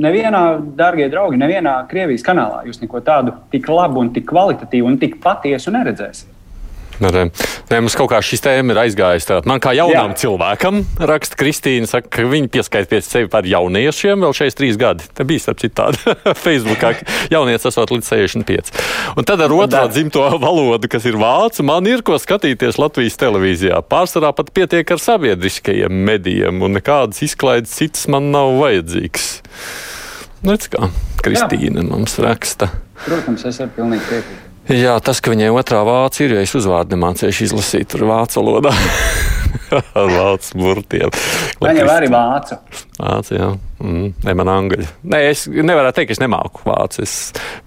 nevienā, 0.00 0.42
darbie 0.78 1.10
draugi, 1.12 1.36
nevienā 1.40 1.74
Krievijas 1.90 2.24
kanālā. 2.24 2.62
Jūs 2.64 2.80
neko 2.80 3.02
tādu 3.04 3.34
tik 3.52 3.68
labu, 3.68 4.00
un 4.00 4.14
tik 4.14 4.24
kvalitatīvu 4.30 4.88
un 4.88 4.96
tik 5.02 5.18
patiesu 5.20 5.74
neredzēsiet. 5.76 6.39
Nē, 7.00 7.10
nē, 7.70 7.78
mums 7.80 7.94
kaut 7.96 8.10
kā 8.12 8.18
šis 8.24 8.42
tēma 8.44 8.74
ir 8.74 8.80
aizgājis. 8.82 9.26
Tā. 9.28 9.38
Man 9.48 9.62
kā 9.62 9.72
jaunam 9.72 10.12
Jā. 10.12 10.18
cilvēkam, 10.20 10.82
raksta 11.08 11.38
Kristīna, 11.40 11.88
saka, 11.88 12.10
ka 12.12 12.26
viņi 12.28 12.50
pieskaita 12.52 12.90
pie 12.90 13.00
sevi 13.04 13.30
par 13.32 13.48
jauniešiem 13.48 14.20
vēl 14.20 14.34
šeit 14.36 14.56
trīs 14.58 14.76
gadi. 14.80 15.06
Te 15.16 15.24
bija 15.24 15.46
starp 15.46 15.62
citu 15.62 15.78
tāda 15.80 16.14
Facebookā, 16.44 16.92
ka 16.98 17.16
jaunietis 17.32 17.70
esot 17.70 17.94
līdz 17.94 18.10
65. 18.10 18.72
Un 19.16 19.28
tad 19.28 19.40
ar 19.46 19.54
otro 19.56 19.86
dzimto 19.88 20.26
valodu, 20.42 20.90
kas 20.92 21.08
ir 21.08 21.16
vācu, 21.20 21.64
man 21.70 21.88
ir 21.88 22.04
ko 22.04 22.20
skatīties 22.20 22.76
Latvijas 22.82 23.16
televīzijā. 23.20 23.80
Pārsvarā 23.88 24.34
pat 24.36 24.52
pietiek 24.56 24.92
ar 24.92 25.00
sabiedriskajiem 25.00 26.04
medijiem, 26.10 26.60
un 26.60 26.76
nekādas 26.76 27.24
izklaides 27.24 27.72
citas 27.80 28.04
man 28.12 28.28
nav 28.34 28.58
vajadzīgs. 28.60 29.32
Redz, 30.44 30.68
kā 30.72 30.92
Kristīna 31.24 31.84
mums 31.88 32.20
raksta. 32.20 32.70
Protams, 33.06 33.48
es 33.48 33.60
arī 33.64 33.76
pilnīgi 33.80 34.08
piekrītu. 34.12 34.49
Jā, 34.70 34.92
tas, 35.02 35.18
ka 35.18 35.32
viņai 35.32 35.48
otrā 35.50 35.80
vācija 35.86 36.28
ir, 36.28 36.36
ja 36.38 36.42
es 36.46 36.52
uzvārdu 36.54 36.94
nemācīšu 36.94 37.48
izlasīt 37.48 37.88
tur 37.90 38.04
vācu 38.06 38.38
valodā. 38.38 38.70
Ar 39.74 40.12
vācu 40.18 40.60
burtiem. 40.60 41.10
Jau 41.60 41.86
arī 41.90 42.10
vācu. 42.12 42.58
Vācu, 43.00 43.34
jā. 43.34 43.48
Mm, 43.82 44.12
ne, 44.26 44.34
man 44.38 44.52
angļu. 44.52 44.86
Nē, 45.10 45.22
es 45.32 45.46
nevaru 45.50 45.90
teikt, 45.96 46.12
ka 46.12 46.18
es 46.18 46.22
nemāku 46.22 46.62
vācu. 46.68 47.02
Es 47.02 47.16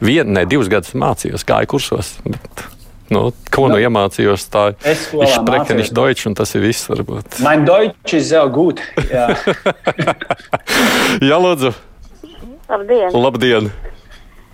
vienu, 0.03 0.31
ne 0.37 0.45
divus 0.47 0.71
gadus 0.71 0.95
mācījos, 0.95 1.43
gāju 1.49 1.73
kursos. 1.75 2.13
Bet, 2.23 2.65
nu, 3.11 3.25
ko 3.51 3.67
nu, 3.67 3.75
Nu, 3.75 3.83
iemācījos, 3.83 4.47
tā 4.53 4.69
es 4.87 5.09
prekenišs 5.11 5.91
mācījos. 5.91 5.95
deutsch, 5.99 6.27
un 6.31 6.39
tas 6.39 6.55
ir 6.55 6.63
viss, 6.63 6.87
varbūt. 6.91 7.41
Mein 7.43 7.67
Deutsch 7.67 8.15
ist 8.15 8.31
sehr 8.31 8.47
gut. 8.47 8.79
Jā. 9.11 9.27
Jā, 11.29 11.35
lūdzu, 11.35 11.75
Labdien! 12.71 13.11
labdien! 13.11 13.73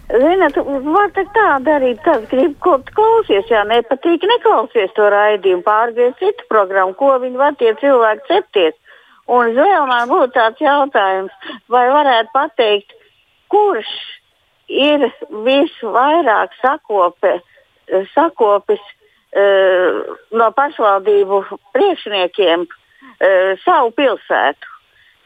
Ziniet, 0.10 0.56
var 0.90 1.12
tak 1.14 1.28
tā 1.36 1.48
darīt, 1.62 2.00
kas 2.02 2.24
grib, 2.32 2.56
tu 2.64 2.94
klausies. 2.98 3.50
Ja 3.52 3.62
nepatīk, 3.70 4.24
neklausies 4.26 4.94
to 4.98 5.06
raidījumu, 5.14 5.62
pārgriezt 5.68 6.18
citu 6.18 6.48
programmu, 6.50 6.96
ko 6.98 7.12
viņi 7.22 7.38
var 7.38 7.58
tie 7.60 7.76
cilvēki 7.78 8.26
cepties. 8.32 8.78
Un 9.30 9.54
vēl 9.54 9.86
man 9.86 10.10
būtu 10.10 10.34
tāds 10.34 10.64
jautājums, 10.66 11.52
vai 11.70 11.84
varētu 11.94 12.34
pateikt, 12.34 12.96
kurš 13.54 13.92
ir 14.70 15.06
visvairāk 15.46 16.58
sakope, 16.58 17.36
sakopis 18.16 18.82
uh, 18.82 20.02
no 20.34 20.50
pašvaldību 20.58 21.44
priekšniekiem 21.78 22.66
uh, 22.66 23.54
savu 23.62 23.94
pilsētu? 23.94 24.69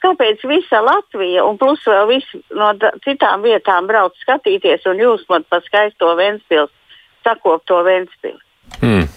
Kāpēc 0.03 0.41
visa 0.49 0.81
Latvija 0.83 1.45
un 1.47 1.57
plus 1.59 1.83
vēl 1.87 2.09
visi 2.09 2.41
no 2.57 2.73
citām 3.05 3.45
vietām 3.45 3.87
brauc 3.87 4.17
skatīties 4.19 4.87
un 4.91 4.99
jūs 4.99 5.23
man 5.31 5.45
pa 5.47 5.61
skaisto 5.63 6.11
Ventspils, 6.19 6.73
sakop 7.23 7.63
to 7.69 7.79
Ventspili? 7.87 8.39
Mm. 8.81 9.07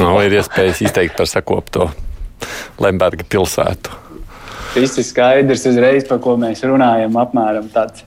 Nav 0.00 0.20
ir 0.26 0.36
iespējas 0.40 0.82
izteikt 0.84 1.16
par 1.16 1.30
sakopto 1.30 1.88
Lemberga 2.82 3.24
pilsētu. 3.24 4.04
viss 4.74 4.98
ir 5.00 5.06
skaidrs 5.06 5.64
uzreiz, 5.70 6.04
par 6.08 6.20
ko 6.22 6.36
mēs 6.36 6.60
runājam. 6.66 7.16
Apmēram 7.18 7.70
tāds 7.72 8.04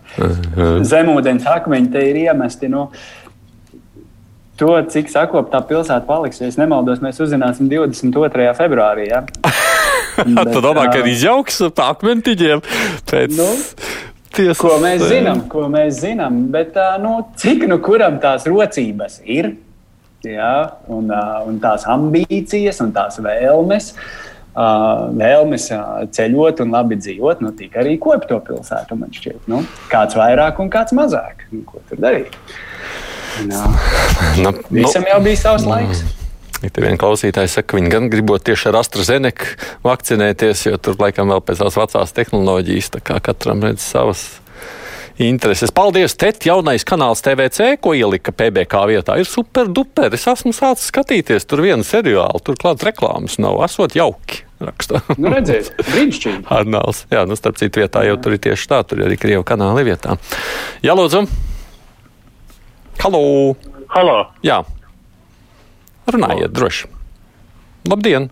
zemūdens 0.91 1.47
akmeņi 1.49 1.91
te 1.91 2.05
ir 2.11 2.21
iemesti. 2.27 2.69
Nu, 2.69 2.89
To, 4.61 4.75
cik 4.93 5.07
sakopta 5.09 5.63
pilsēta 5.65 6.05
paliks, 6.05 6.37
ja 6.37 6.45
nemaldos, 6.61 6.99
mēs 7.01 7.17
uzzināsim 7.23 7.65
22. 7.71 8.51
februārī. 8.59 9.07
Ja? 9.09 9.23
Bet, 10.25 10.51
tu 10.53 10.63
domā, 10.63 10.87
ka 10.91 11.01
ir 11.01 11.11
izjauks 11.11 11.61
pa 11.75 11.91
akmentiņiem? 11.95 12.63
Pēc... 13.09 13.35
Nu, 13.37 13.49
Tiesas, 14.31 14.61
ko 14.61 14.77
mēs 14.79 15.01
zinām, 15.11 15.41
ko 15.51 15.65
mēs 15.67 15.97
zinām, 16.05 16.45
bet 16.53 16.77
nu, 17.03 17.17
cik 17.39 17.65
nu 17.67 17.81
kuram 17.83 18.15
tās 18.23 18.45
rocības 18.47 19.17
ir, 19.27 19.49
jā, 20.23 20.53
un, 20.87 21.11
un 21.11 21.57
tās 21.59 21.83
ambīcijas 21.91 22.79
un 22.85 22.93
tās 22.95 23.19
vēlmes, 23.19 23.89
vēlmes 25.19 25.67
ceļot 26.15 26.63
un 26.63 26.71
labi 26.77 26.99
dzīvot, 27.01 27.43
nu, 27.43 27.51
tika 27.59 27.83
arī 27.83 27.97
kopto 27.99 28.39
pilsētu. 28.47 29.01
Man 29.03 29.11
šķiet, 29.15 29.51
nu, 29.51 29.65
kāds 29.91 30.15
vairāk 30.19 30.63
un 30.63 30.71
kāds 30.71 30.95
mazāk. 30.95 31.43
Nu, 31.51 31.65
ko 31.67 31.83
tur 31.89 31.99
darīt? 32.07 32.37
Nu, 33.47 33.57
nu, 34.43 34.51
Visam 34.75 35.05
jau 35.07 35.21
bija 35.23 35.39
savs 35.39 35.63
laiks. 35.65 36.01
Mm. 36.03 36.20
Te 36.61 36.83
viena 36.83 36.99
klausītāja 37.01 37.49
saka, 37.49 37.71
ka 37.71 37.79
viņi 37.79 37.89
gan 37.89 38.11
gribot 38.13 38.43
tieši 38.45 38.69
ar 38.69 38.81
AstraZeneca 38.83 39.55
vakcinēties, 39.85 40.67
jo 40.67 40.77
tur 40.77 40.99
laikam 41.01 41.33
vēl 41.33 41.41
pēc 41.47 41.63
tās 41.63 41.77
vecās 41.79 42.13
tehnoloģijas, 42.19 42.91
tā 42.93 43.01
kā 43.01 43.17
katram 43.23 43.63
redz 43.65 43.81
savas 43.81 44.27
intereses. 45.17 45.73
Paldies, 45.73 46.13
Tet, 46.17 46.45
jaunais 46.45 46.85
kanāls 46.87 47.23
TVC, 47.25 47.75
ko 47.81 47.95
ielika 47.97 48.33
PBK 48.35 48.85
vietā. 48.89 49.17
Ir 49.19 49.29
super 49.29 49.69
duper. 49.69 50.13
Es 50.15 50.27
esmu 50.29 50.53
sācis 50.55 50.89
skatīties 50.91 51.47
tur 51.49 51.63
vienu 51.65 51.85
seriālu, 51.87 52.41
turklāt 52.45 52.85
reklāmas 52.85 53.39
nav. 53.41 53.61
Esot 53.65 53.97
jauki. 53.97 54.43
Rakstā. 54.61 55.01
Nu, 55.17 55.31
redzēs, 55.33 55.71
brīnišķīgi. 55.89 56.43
Arnāls. 56.53 57.05
Jā, 57.13 57.23
nu, 57.29 57.37
starp 57.39 57.57
citu 57.57 57.81
vietā 57.81 58.03
jau 58.05 58.19
tur 58.21 58.37
ir 58.37 58.43
tieši 58.45 58.69
tā, 58.69 58.83
tur 58.85 59.01
ir 59.01 59.09
arī 59.09 59.17
Krievu 59.17 59.45
kanāla 59.47 59.81
vietā. 59.87 60.19
Jā, 60.85 60.93
lūdzu. 60.97 61.25
Halo! 63.01 63.23
Halo! 63.95 64.19
Jā. 64.45 64.61
Runājiet 66.09 66.53
droši. 66.55 66.89
Labdien! 67.89 68.29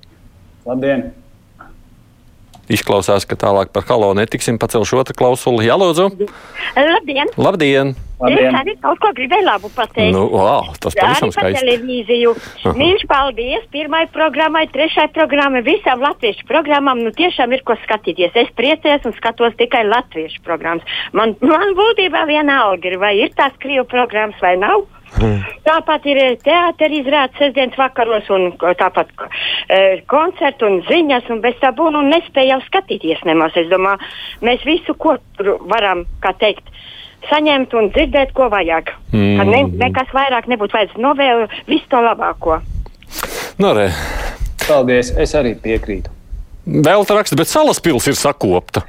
Labdien! 0.65 1.09
Izklausās, 2.69 3.25
ka 3.25 3.33
tālāk 3.39 3.71
par 3.73 3.85
halo 3.89 4.11
netiksim. 4.17 4.59
Pacelšu 4.61 5.01
otru 5.01 5.15
klausuli. 5.17 5.65
Jā, 5.65 5.77
lūdzu. 5.79 6.11
Labdien! 6.77 7.33
Labdien! 7.37 7.95
Labdien. 8.19 8.51
Es 8.51 8.57
arī 8.59 8.73
kaut 8.83 8.99
ko 8.99 9.09
gribēju 9.15 9.45
labu 9.47 9.69
pateikt. 9.71 10.11
Nu, 10.11 10.25
wow, 10.33 10.73
tas 10.83 10.93
pavisam 10.97 11.31
skaisti. 11.31 11.63
televīziju. 11.63 12.33
Mīļš 12.75 13.05
paldies 13.07 13.63
pirmai 13.71 14.03
programmai, 14.11 14.65
trešai 14.73 15.07
programmai, 15.15 15.63
visām 15.63 16.03
latviešu 16.03 16.43
programmām. 16.49 16.99
Nu, 17.05 17.13
tiešām 17.15 17.55
ir 17.55 17.63
ko 17.63 17.77
skatīties. 17.85 18.35
Es 18.43 18.51
priecājos 18.59 19.07
un 19.07 19.15
skatos 19.15 19.55
tikai 19.61 19.85
latviešu 19.87 20.43
programmas. 20.43 20.99
Man, 21.15 21.37
man 21.39 21.73
būtībā 21.79 22.25
viena 22.27 22.59
alga 22.67 22.91
ir, 22.91 22.99
vai 22.99 23.15
ir 23.23 23.31
tās 23.39 23.55
krievu 23.63 23.87
programmas 23.87 24.43
vai 24.43 24.57
nav. 24.59 24.83
Hmm. 25.17 25.41
Tāpat 25.67 26.05
ir 26.09 26.21
teātris 26.43 27.01
izrādes 27.01 27.39
sestdienas 27.41 27.77
vakaros, 27.79 28.29
un 28.33 28.51
tāpat 28.59 29.09
e, 29.69 29.79
koncerti 30.09 30.67
un 30.67 30.79
ziņas, 30.87 31.29
un 31.33 31.41
bez 31.43 31.57
tā 31.61 31.73
būna 31.75 32.03
un 32.03 32.11
nespēja 32.13 32.55
jau 32.55 32.61
skatīties 32.67 33.25
nemaz. 33.29 33.57
Es 33.59 33.69
domāju, 33.71 34.01
mēs 34.45 34.65
visu, 34.67 34.95
ko 34.99 35.17
varam, 35.69 36.05
kā 36.23 36.33
teikt, 36.41 36.69
saņemt 37.29 37.73
un 37.77 37.89
dzirdēt, 37.95 38.33
ko 38.37 38.49
vajag. 38.53 38.93
Mm. 39.13 39.49
Ne, 39.49 39.63
nekas 39.85 40.13
vairāk 40.15 40.49
nebūtu 40.51 40.77
vajadzīgs. 40.77 41.01
Novēlu 41.03 41.49
visu 41.67 41.89
to 41.91 42.01
labāko. 42.05 42.61
No, 43.59 43.73
re. 43.75 43.89
Paldies, 44.67 45.11
es 45.17 45.33
arī 45.35 45.55
piekrītu. 45.59 46.13
Vēl 46.69 47.05
tā 47.07 47.17
raksta, 47.17 47.37
bet 47.39 47.49
salas 47.49 47.81
pils 47.81 48.05
ir 48.07 48.17
sakopta. 48.17 48.83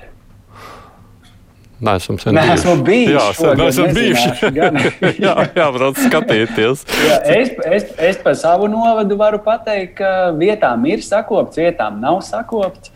Nē, 1.80 1.94
esam 1.96 2.18
sen 2.20 2.36
Nē, 2.36 2.42
esmu 2.54 2.74
bijuši. 2.84 3.14
Jā, 3.14 3.26
sen, 3.38 3.60
esam 3.64 3.94
bijuši. 3.96 4.50
jā, 5.24 5.34
jā, 5.56 5.68
brauc 5.72 6.00
skatīties. 6.00 6.84
jā, 7.06 7.16
es, 7.36 7.54
es, 7.64 7.86
es 8.10 8.20
par 8.20 8.36
savu 8.36 8.68
novadu 8.68 9.16
varu 9.20 9.40
pateikt, 9.44 9.94
ka 10.02 10.10
vietām 10.36 10.84
ir 10.90 11.00
sakopts, 11.06 11.60
vietām 11.60 11.96
nav 12.02 12.20
sakopts. 12.26 12.92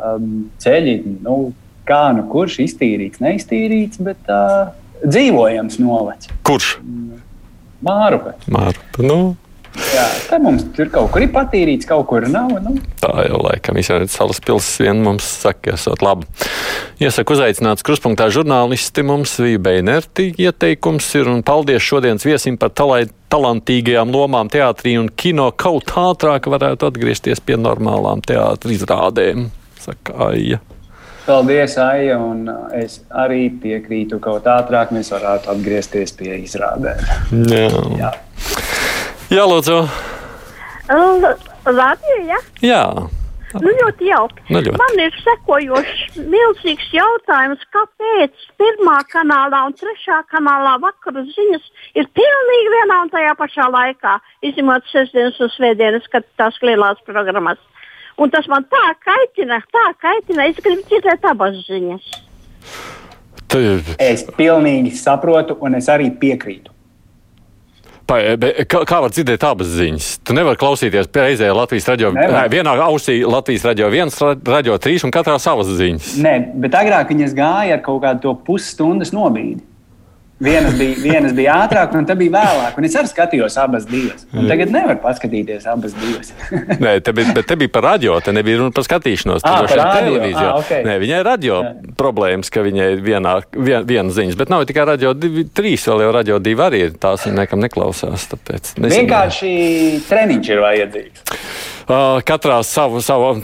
Um, 0.00 0.50
ceļi, 0.60 0.98
nu, 1.24 1.38
kā 1.88 2.02
nu 2.16 2.26
kurš 2.28 2.60
iztīrīts, 2.64 3.20
neiztīrīts, 3.24 4.00
bet 4.04 4.28
uh, 4.32 4.72
dzīvojams 5.04 5.80
novads. 5.80 6.28
Kurš? 6.46 6.74
Mārupe. 7.84 8.36
Mārupe. 8.52 9.04
Nu. 9.04 9.20
Jā, 9.90 10.04
tā 10.26 10.38
mums 10.42 10.64
tur 10.74 10.90
kaut 10.90 11.10
kur 11.14 11.22
ir 11.22 11.30
patīrīts, 11.34 11.86
kaut 11.88 12.08
kur 12.10 12.24
nav. 12.30 12.52
Nu. 12.62 12.74
Tā 13.00 13.10
jau 13.26 13.38
laikam 13.44 13.78
ir 13.78 14.06
salas 14.10 14.40
pilsēta, 14.42 14.86
vien 14.86 15.02
mums 15.04 15.26
saka, 15.44 15.74
esot 15.76 16.02
labi. 16.04 16.26
Iesaku 17.02 17.36
uzaicināts 17.36 17.86
kruspunktā 17.86 18.28
žurnālisti 18.34 19.04
mums 19.06 19.36
bija 19.40 19.62
Beinerti 19.70 20.30
ieteikums 20.42 21.06
ir 21.18 21.30
un 21.32 21.44
paldies 21.46 21.86
šodienas 21.86 22.26
viesim 22.26 22.58
par 22.60 22.74
talai, 22.76 23.04
talantīgajām 23.30 24.10
lomām 24.14 24.50
teātrī 24.52 24.96
un 25.00 25.08
kino 25.14 25.50
kaut 25.54 25.94
ātrāk 25.98 26.50
varētu 26.50 26.90
atgriezties 26.90 27.42
pie 27.42 27.58
normālām 27.60 28.24
teātra 28.26 28.74
izrādēm, 28.74 29.48
saka 29.80 30.30
Aija. 30.30 30.60
Paldies, 31.26 31.76
Aija, 31.78 32.16
un 32.18 32.48
es 32.74 33.00
arī 33.14 33.44
piekrītu, 33.62 34.18
ka 34.18 34.32
kaut 34.32 34.48
ātrāk 34.50 34.90
mēs 34.96 35.12
varētu 35.14 35.52
atgriezties 35.52 36.16
pie 36.18 36.34
izrādēm. 36.42 37.04
Jā. 37.52 37.68
Jā. 38.00 38.10
Jā, 39.30 39.44
lūdzu. 39.46 39.76
Latvija? 41.70 42.38
Jā. 42.66 42.82
Nu, 43.62 43.70
ļoti 43.78 44.08
jauki. 44.08 44.42
Nu, 44.50 44.58
ļoti. 44.58 44.78
Man 44.78 45.02
ir 45.02 45.14
sekojošs 45.22 46.16
milzīgs 46.18 46.88
jautājums, 46.94 47.62
kāpēc 47.74 48.42
pirmā 48.58 48.96
kanālā 49.10 49.60
un 49.68 49.76
trešā 49.78 50.20
kanālā 50.30 50.76
vakaru 50.82 51.22
ziņas 51.28 51.68
ir 51.98 52.08
pilnīgi 52.18 52.72
vienā 52.74 52.98
un 53.04 53.12
tajā 53.14 53.36
pašā 53.38 53.68
laikā, 53.70 54.16
izņemot 54.50 54.90
sestdienas 54.90 55.38
un 55.42 55.52
svētdienas, 55.54 56.10
kad 56.10 56.26
tās 56.38 56.58
lielās 56.66 56.98
programmas. 57.06 57.62
Un 58.18 58.34
tas 58.34 58.50
man 58.50 58.66
tā 58.70 58.82
kaitina, 59.06 59.60
tā 59.70 59.86
kaitina, 60.02 60.50
es 60.50 60.58
gribu 60.58 60.82
dzirdēt 60.90 61.30
abas 61.30 61.62
ziņas. 61.70 62.10
Tu... 63.50 63.62
Es 63.98 64.26
pilnīgi 64.34 64.94
saprotu, 64.98 65.58
un 65.62 65.78
es 65.78 65.90
arī 65.90 66.10
piekrītu. 66.18 66.79
Kā, 68.10 68.80
kā 68.88 68.96
var 69.04 69.12
dzirdēt 69.14 69.44
abas 69.46 69.68
ziņas? 69.70 70.06
Tu 70.26 70.34
nevari 70.34 70.58
klausīties 70.58 71.10
reizē 71.14 71.52
Latvijas 71.54 71.86
radio. 71.92 72.10
Nē, 72.16 72.42
vienā 72.50 72.74
ausī 72.88 73.20
Latvijas 73.22 73.68
radio 73.68 73.90
viens, 73.92 74.16
radio 74.18 74.78
trīs 74.82 75.06
un 75.06 75.14
katrā 75.14 75.36
savas 75.38 75.70
ziņas. 75.78 76.16
Nē, 76.24 76.34
bet 76.64 76.74
agrāk 76.74 77.12
viņas 77.14 77.36
gāja 77.38 77.78
ar 77.78 77.84
kaut 77.86 78.02
kādu 78.02 78.34
pusstundas 78.46 79.14
nobīdi. 79.14 79.62
Vienas 80.40 80.74
bija, 80.78 80.94
vienas 81.02 81.34
bija 81.36 81.54
ātrāk, 81.66 81.92
un 81.98 82.06
tā 82.08 82.14
bija 82.16 82.32
vēlāk. 82.32 82.78
Un 82.80 82.86
es 82.88 82.94
arī 82.96 83.10
skatījos 83.10 83.58
abas 83.60 83.84
divas. 83.88 84.22
Un 84.32 84.46
tagad 84.48 84.72
nevar 84.72 84.96
paskatīties 85.02 85.66
abas 85.68 85.92
divas. 85.98 86.30
Nē, 86.80 86.94
te 87.04 87.12
bija, 87.16 87.34
bet 87.36 87.48
te 87.50 87.58
bija 87.60 87.72
par 87.74 87.84
radio, 87.90 88.14
te 88.24 88.32
nebija 88.32 88.62
runa 88.62 88.72
par 88.72 88.86
skatīšanos. 88.86 89.44
Par 89.44 89.68
radio. 89.68 89.98
televīziju. 89.98 90.46
Ah, 90.46 90.62
okay. 90.62 90.86
Nē, 90.86 90.96
viņai 91.02 91.18
ir 91.20 91.28
radio 91.28 91.58
Jā. 91.66 91.74
problēmas, 92.00 92.48
ka 92.52 92.64
viņai 92.64 92.86
ir 92.94 93.04
vienā, 93.04 93.34
vien, 93.52 93.84
viena 93.90 94.16
ziņas, 94.16 94.38
bet 94.40 94.52
nav 94.54 94.64
tikai 94.70 94.86
radio 94.94 95.12
divi, 95.12 95.44
trīs, 95.44 95.84
vēl 95.90 96.06
jau 96.06 96.14
radio 96.16 96.40
divi 96.40 96.64
arī 96.64 96.84
ir. 96.86 96.96
Tās 97.00 97.28
nekam 97.28 97.60
neklausās. 97.60 98.24
Tāpēc, 98.32 98.78
nezinu. 98.78 98.96
Vienkārši 98.96 99.52
treniņš 100.08 100.50
ir 100.54 100.64
vajadzīgs. 100.64 101.28
Uh, 101.90 102.20
katrā 102.22 102.60
savu. 102.62 103.02
savu... 103.02 103.40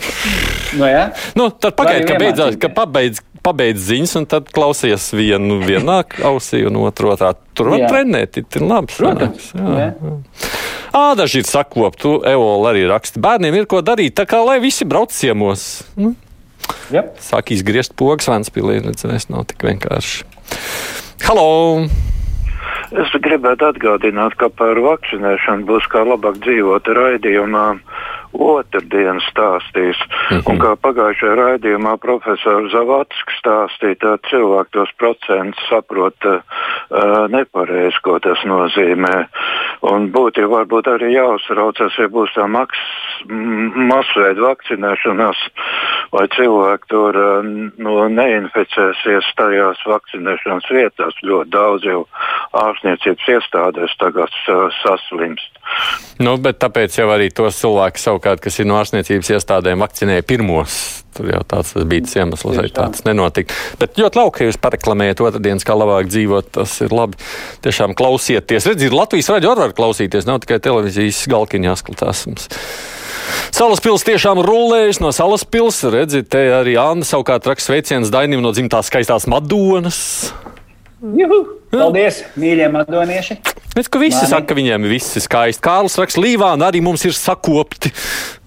No, 0.76 0.86
jā? 0.86 1.08
nu, 1.38 1.48
tad 1.50 1.74
pagaidi, 1.78 2.06
ka 2.06 2.18
beidzās, 2.20 2.58
ka 2.62 2.70
pabeidz 2.70 3.22
pabeidz 3.46 3.84
ziņas, 3.86 4.14
un 4.20 4.26
tad 4.30 4.50
klausies 4.54 5.08
vienu 5.14 5.60
vienā 5.62 6.00
ausī 6.28 6.64
un 6.66 6.80
otru 6.82 7.12
otrā. 7.14 7.32
Tur 7.56 7.72
var 7.74 7.84
jā. 7.84 7.90
trenēt, 7.92 8.40
ir 8.42 8.64
labi. 8.66 8.94
Protams. 8.96 9.52
Jā, 9.54 9.74
jā. 9.84 10.16
Ā, 10.96 11.04
daži 11.18 11.42
ir 11.42 11.48
sakopti, 11.48 12.14
Eola 12.32 12.72
arī 12.72 12.86
raksta. 12.88 13.20
Bērniem 13.22 13.58
ir 13.60 13.68
ko 13.70 13.82
darīt, 13.84 14.16
tā 14.18 14.26
kā 14.28 14.40
lai 14.46 14.58
visi 14.62 14.88
brauc 14.88 15.14
ciemos. 15.14 15.84
Nu? 15.98 16.14
Yep. 16.94 17.14
Sāk 17.22 17.52
izgriezt 17.54 17.94
pogas 17.98 18.26
Vanspīlī, 18.30 18.80
redzēs, 18.86 19.28
nav 19.30 19.46
tik 19.52 19.68
vienkārši. 19.68 20.26
Halo! 21.26 22.15
Es 22.94 23.10
gribētu 23.18 23.66
atgādināt, 23.66 24.36
ka 24.38 24.48
par 24.48 24.78
vakcinēšanu 24.78 25.66
būs 25.66 25.88
kā 25.90 26.04
labāk 26.06 26.38
dzīvot 26.44 26.86
raidījumā 26.98 27.66
otrdien 28.36 29.20
stāstīs. 29.30 29.96
Mm 29.96 30.36
-hmm. 30.36 30.50
Un 30.50 30.58
kā 30.58 30.76
pagājušajā 30.76 31.34
raidījumā 31.34 31.96
profesors 31.96 32.72
Zavatskis 32.72 33.38
stāstīja, 33.40 33.96
tad 34.00 34.20
cilvēki 34.30 34.70
tos 34.72 34.90
procentus 34.98 35.68
saprot 35.68 36.24
uh, 36.24 36.40
nepareizi, 37.28 37.98
ko 38.02 38.18
tas 38.18 38.38
nozīmē. 38.44 39.26
Un 39.82 40.12
būtībā 40.12 40.48
varbūt 40.56 40.86
arī 40.86 41.12
jāuzraucas, 41.14 41.98
ja 41.98 42.08
būs 42.08 42.34
tā 42.34 42.46
maks, 42.46 42.78
masveida 43.74 44.40
vakcinēšanās, 44.40 45.38
vai 46.14 46.26
cilvēki 46.34 46.90
tur 46.92 47.18
uh, 47.20 47.48
no 47.82 47.96
neinficēsies 48.12 49.30
tajās 49.38 49.82
vakcinēšanas 49.88 50.68
vietās. 50.72 51.18
Ļoti 51.26 51.52
daudz 51.54 51.88
jau 51.88 52.02
ārstniecības 52.56 53.32
iestādēs 53.36 53.96
tagad 54.02 54.38
uh, 54.52 54.68
saslimst. 54.82 55.62
Nu, 56.22 56.36
bet 56.42 56.60
tāpēc 56.62 57.00
jau 57.00 57.08
arī 57.12 57.30
tos 57.34 57.58
cilvēkus 57.62 58.06
savukārt, 58.08 58.44
kas 58.44 58.60
ir 58.60 58.70
no 58.70 58.78
ārstniecības 58.80 59.34
iestādēm, 59.38 59.82
vakcinēja 59.84 60.26
pirmos 60.26 61.04
tur 61.16 61.30
jau 61.32 61.42
tāds 61.48 61.72
bija 61.88 62.04
tas 62.04 62.18
iemesls, 62.18 62.58
lai 62.58 62.70
tāds 62.76 63.04
nenotika. 63.06 63.56
Bet 63.80 63.96
ļoti 64.00 64.20
lauka, 64.20 64.38
ka 64.38 64.48
jūs 64.48 64.60
pareklamējat 64.60 65.22
otrdienas, 65.24 65.64
kā 65.66 65.76
labāk 65.76 66.10
dzīvot, 66.10 66.50
tas 66.58 66.76
ir 66.84 66.92
labi. 66.92 67.20
Tiešām 67.64 67.96
klausieties. 67.98 68.68
Redziet, 68.68 68.96
Latvijas 68.96 69.30
raidījā 69.32 69.54
arī 69.54 69.66
var 69.66 69.76
klausīties, 69.80 70.28
nav 70.28 70.42
tikai 70.44 70.60
televīzijas 70.66 71.24
galkiņā 71.32 71.72
jāskatās 71.72 72.26
mums. 72.28 72.50
Salas 73.54 73.82
pilsēta 73.84 74.12
tiešām 74.12 74.42
rulējas 74.44 75.00
no 75.02 75.12
salas 75.16 75.46
pilsētas. 75.48 75.94
Redziet, 75.94 76.30
te 76.32 76.42
arī 76.58 76.76
Anna 76.80 77.06
savukārt 77.06 77.48
raksta 77.48 77.72
sveicienus 77.72 78.12
Dainim 78.14 78.42
no 78.44 78.52
dzimtās 78.54 78.90
skaistās 78.90 79.28
Madonas. 79.30 80.00
Juhu! 81.16 81.44
Paldies, 81.72 82.22
mīļie 82.40 82.68
madonieši! 82.72 83.36
Es 83.76 83.90
ka 83.92 84.00
visi 84.00 84.16
Mani. 84.16 84.30
saka, 84.30 84.46
ka 84.48 84.56
viņiem 84.56 84.86
viss 84.88 85.18
ir 85.18 85.24
skaisti. 85.26 85.60
Kārlis 85.64 85.98
raksta, 86.00 86.22
Līvāna 86.22 86.70
arī 86.70 86.80
mums 86.84 87.04
ir 87.04 87.12
sakopti. 87.16 87.90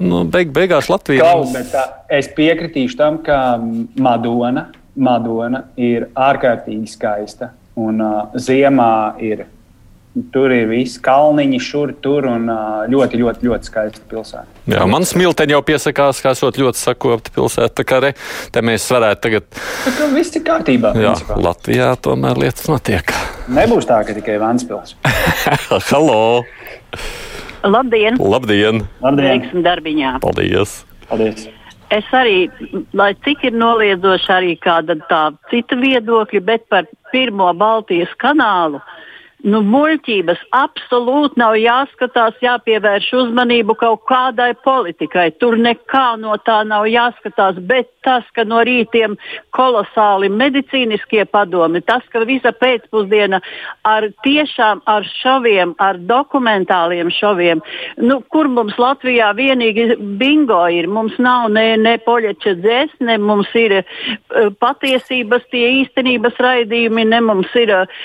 Nu, 0.01 0.23
beig, 0.25 0.49
beigās 0.55 0.89
Latvijā. 0.89 1.27
Kaut, 1.27 1.51
bet, 1.53 1.69
tā, 1.73 1.83
es 2.09 2.31
piekritīšu 2.33 2.97
tam, 2.97 3.19
ka 3.25 3.59
Madona, 4.01 4.69
Madona 4.97 5.67
ir 5.77 6.07
ārkārtīgi 6.17 6.89
skaista. 6.89 7.51
Un 7.79 8.01
uh, 8.01 8.33
ziemā 8.33 9.19
ir 9.23 9.45
Tur 10.33 10.49
ir 10.49 10.65
viss 10.71 10.97
kalniņi, 11.05 11.57
šur 11.61 11.91
tur 12.01 12.25
un 12.25 12.47
ļoti, 12.89 13.19
ļoti, 13.21 13.45
ļoti 13.45 13.69
skaista 13.69 14.01
pilsēta. 14.09 14.47
Jā, 14.71 14.87
man 14.89 15.05
smilteņi 15.05 15.53
jau 15.53 15.59
piesakās, 15.67 16.21
ka 16.25 16.31
esot 16.33 16.57
ļoti 16.57 16.81
sakopta 16.81 17.33
pilsēta. 17.35 17.69
Tā 17.77 17.85
kā 17.85 17.99
re, 18.01 18.09
te 18.49 18.63
mēs 18.65 18.87
varētu 18.89 19.21
tagad. 19.27 19.45
Tā 19.85 19.93
kā 19.99 20.07
viss 20.15 20.33
ir 20.33 20.41
kārtībā. 20.47 20.95
Jā, 20.97 21.13
principā. 21.13 21.37
Latvijā 21.45 21.91
tomēr 22.01 22.41
lietas 22.41 22.65
notiek. 22.71 23.13
Nebūs 23.53 23.85
tā, 23.89 23.99
ka 24.07 24.15
tikai 24.17 24.39
Vanspils. 24.41 24.95
Halo! 25.91 26.41
Labdien! 27.61 28.17
Labdien! 28.17 28.81
Labdien! 29.05 29.29
Veiksim 29.29 29.65
darbiņā! 29.67 30.15
Paldies! 30.25 30.79
Paldies! 31.11 31.45
Es 31.93 32.09
arī, 32.13 32.47
lai 32.97 33.11
cik 33.25 33.45
ir 33.49 33.53
noliedzoši 33.57 34.33
arī 34.33 34.57
kāda 34.61 34.97
tā 35.09 35.21
cita 35.53 35.77
viedokļa, 35.77 36.41
bet 36.45 36.65
par 36.69 36.89
pirmo 37.13 37.49
Baltijas 37.57 38.11
kanālu 38.21 38.81
uh, 38.81 38.97
Nu, 39.39 39.61
muļķības 39.63 40.41
absolūti 40.51 41.39
nav 41.39 41.53
jāskatās, 41.55 42.35
jāpievērš 42.43 43.07
uzmanību 43.21 43.77
kaut 43.79 44.01
kādai 44.09 44.49
politikai. 44.65 45.29
Tur 45.39 45.55
nekā 45.55 46.17
no 46.19 46.35
tā 46.43 46.57
nav 46.67 46.89
jāskatās, 46.91 47.61
bet 47.69 47.87
tas, 48.03 48.25
ka 48.35 48.43
no 48.43 48.59
rītiem 48.67 49.15
kolosāli 49.55 50.27
medicīniskie 50.33 51.23
padomi, 51.31 51.79
tas, 51.87 52.03
ka 52.11 52.25
visa 52.27 52.51
pēcpusdiena 52.51 53.39
ar 53.87 54.09
tiešām 54.25 54.81
ar 54.91 55.07
šoviem, 55.07 55.71
ar 55.79 56.01
dokumentāliem 56.09 57.11
šoviem, 57.15 57.63
nu, 58.03 58.19
kur 58.33 58.51
mums 58.51 58.75
Latvijā 58.79 59.31
vienīgi 59.39 59.95
bingo 60.19 60.65
ir. 60.67 60.89
Mums 60.91 61.15
nav 61.19 61.47
ne, 61.55 61.77
ne 61.79 61.95
poļeča 62.03 62.57
dzēsne, 62.59 63.17
mums 63.23 63.55
ir 63.55 63.79
uh, 63.79 64.51
patiesības, 64.59 65.47
tie 65.53 65.65
īstenības 65.79 66.43
raidījumi, 66.43 67.07
ne 67.13 67.23
mums 67.23 67.55
ir 67.59 67.71
uh, 67.77 67.97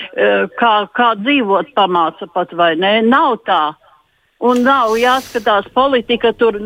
kā, 0.59 0.73
kā 0.95 1.11
dzīvot 1.25 1.73
pamāca 1.77 2.29
pat 2.33 2.53
vai 2.57 2.75
ne. 2.79 2.99
Nav 3.05 3.41
tā. 3.47 3.63
Un 4.45 4.63
nav 4.65 4.93
jāskatās 4.99 5.67
politika 5.73 6.33
tur 6.37 6.57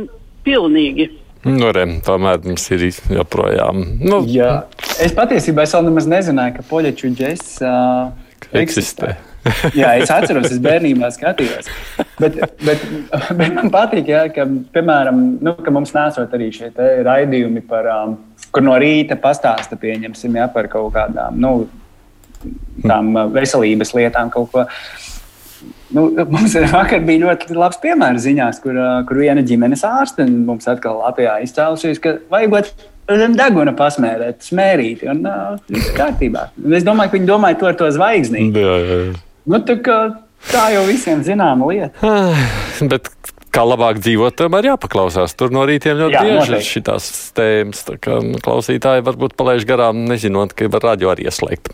pilnīgi. 0.46 1.10
Nu, 1.48 1.70
re, 1.72 1.86
tomēr 2.04 2.42
mums 2.44 2.66
ir 2.76 2.90
joprojām. 3.16 3.86
Nu. 4.04 4.20
Jā. 4.28 4.66
Es 5.00 5.16
patiesībā 5.16 5.64
es 5.64 5.74
vēl 5.76 5.88
nemaz 5.88 6.10
nezināju, 6.12 6.58
ka 6.58 6.68
poļu 6.68 6.92
džeks 7.00 7.62
uh, 7.64 8.12
eksistē. 8.60 9.16
jā, 9.80 9.94
es 10.02 10.12
atceros, 10.12 10.50
es 10.52 10.60
bērnībā 10.64 11.10
skatījos. 11.16 11.70
Bet, 12.20 12.36
bet, 12.66 12.84
bet 13.40 13.54
man 13.56 13.72
patīk, 13.72 14.12
jā, 14.12 14.26
ka, 14.36 14.46
piemēram, 14.76 15.22
nu, 15.46 15.56
ka 15.64 15.74
mums 15.74 15.94
nesot 15.96 16.34
arī 16.36 16.50
šie 16.56 16.74
raidījumi, 17.08 17.64
par, 17.70 17.88
um, 17.94 18.18
kur 18.52 18.66
no 18.66 18.76
rīta 18.82 19.16
pastāsta 19.22 19.80
pieņemsim, 19.80 20.36
jā, 20.42 20.50
par 20.52 20.68
kaut 20.72 20.92
kādām 20.98 21.40
nu, 21.40 21.54
tām 22.84 23.14
uh, 23.16 23.28
veselības 23.34 23.94
lietām 23.98 24.32
kaut 24.34 24.52
ko. 24.54 24.66
Nu, 25.96 26.06
mums 26.30 26.56
vakar 26.76 27.02
bija 27.06 27.26
ļoti 27.26 27.58
labs 27.58 27.82
piemērs 27.84 28.24
ziņās, 28.28 28.62
kur, 28.64 28.78
uh, 28.78 29.02
kur 29.10 29.22
viena 29.24 29.44
ģimenes 29.46 29.86
ārste 29.88 30.28
mums 30.30 30.70
atkal 30.70 31.02
Latvijā 31.02 31.40
izcēlusies, 31.46 32.02
ka 32.04 32.18
vajag 32.32 32.72
deguna 33.40 33.74
pasmērēt, 33.78 34.44
smērīt. 34.46 35.04
Un, 35.10 35.26
uh, 35.26 35.82
kārtībā. 35.98 36.50
Es 36.78 36.86
domāju, 36.88 37.12
ka 37.12 37.18
viņi 37.18 37.30
domāja 37.30 37.60
to 37.62 37.72
ar 37.72 37.80
to 37.80 37.90
zvaigznīti. 37.96 38.66
Jā, 38.66 38.78
jā. 38.86 39.00
Nu, 39.50 39.62
tā, 39.66 39.80
kā, 39.82 40.00
tā 40.52 40.70
jau 40.76 40.86
visiem 40.88 41.24
zināma 41.26 41.72
lieta. 41.72 42.14
Bet 42.92 43.10
kā 43.54 43.66
labāk 43.66 44.00
dzīvot, 44.04 44.36
tomēr 44.40 44.72
jāpaklausās. 44.72 45.36
Tur 45.40 45.54
no 45.56 45.66
rītiem 45.70 46.00
ļoti 46.00 46.24
bieži 46.26 46.58
ir 46.58 46.66
šīs 46.66 47.14
tēmas. 47.38 47.86
Klausītāji 48.46 49.06
varbūt 49.08 49.38
palaiž 49.40 49.68
garām, 49.70 50.06
nezinot, 50.10 50.56
ka 50.58 50.70
var 50.72 50.92
radio 50.92 51.14
arī 51.14 51.30
ieslēgt. 51.30 51.74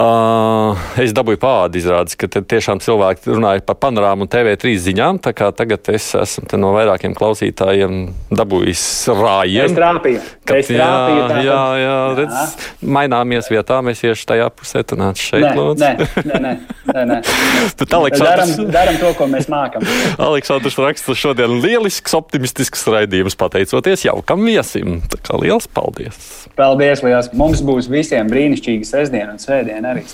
Uh, 0.00 0.78
es 1.02 1.10
dabūju 1.12 1.36
pāri 1.42 1.80
izrādes, 1.80 2.14
ka 2.16 2.28
tiešām 2.30 2.78
cilvēki 2.80 3.34
runāja 3.34 3.60
par 3.66 3.76
panorāmu 3.82 4.24
un 4.24 4.30
TV3 4.32 4.72
ziņām. 4.86 5.18
Tagad 5.20 5.90
es 5.92 6.06
esmu 6.16 6.60
no 6.62 6.70
vairākiem 6.76 7.12
klausītājiem 7.18 7.98
dabūjis 8.30 8.84
rājienu. 9.18 9.66
Es 9.66 9.76
trāpīju. 9.76 10.22
Kad, 10.46 10.62
es 10.62 10.70
trāpīju 10.70 11.26
jā, 11.26 11.42
jā, 11.44 11.64
jā, 11.82 11.98
redz, 12.20 12.54
maināmies 12.96 13.50
vietā, 13.52 13.80
mēs 13.84 14.00
iešu 14.06 14.28
tajā 14.30 14.48
pusē, 14.54 14.84
tu 14.86 14.96
nāc 15.00 15.20
šeit, 15.20 15.44
nē, 15.44 15.52
lūdzu. 15.58 15.84
Nē, 15.84 16.30
nē, 16.30 16.40
nē. 16.46 16.54
nē, 16.94 17.04
nē. 17.10 17.20
Bet 17.82 17.98
Aleksandrs... 18.00 18.56
daram, 18.56 18.72
daram 18.78 19.00
to, 19.02 19.12
ko 19.18 19.28
mēs 19.34 19.50
mākam. 19.52 19.84
Aleksandrs 20.30 20.80
raksta 20.90 21.14
šodien 21.16 21.58
lielisks, 21.62 22.14
optimistisks 22.18 22.82
raidījums, 22.90 23.38
pateicoties 23.38 24.06
jaukam 24.08 24.42
viesim. 24.46 25.00
Tā 25.10 25.20
kā 25.24 25.38
liels 25.40 25.68
paldies! 25.70 26.48
Paldies, 26.58 27.04
liels! 27.06 27.30
Mums 27.36 27.62
būs 27.66 27.90
visiem 27.90 28.30
brīnišķīga 28.30 28.88
sestdiena 28.88 29.36
un 29.36 29.40
svētdiena 29.42 29.94
arī. 29.94 30.04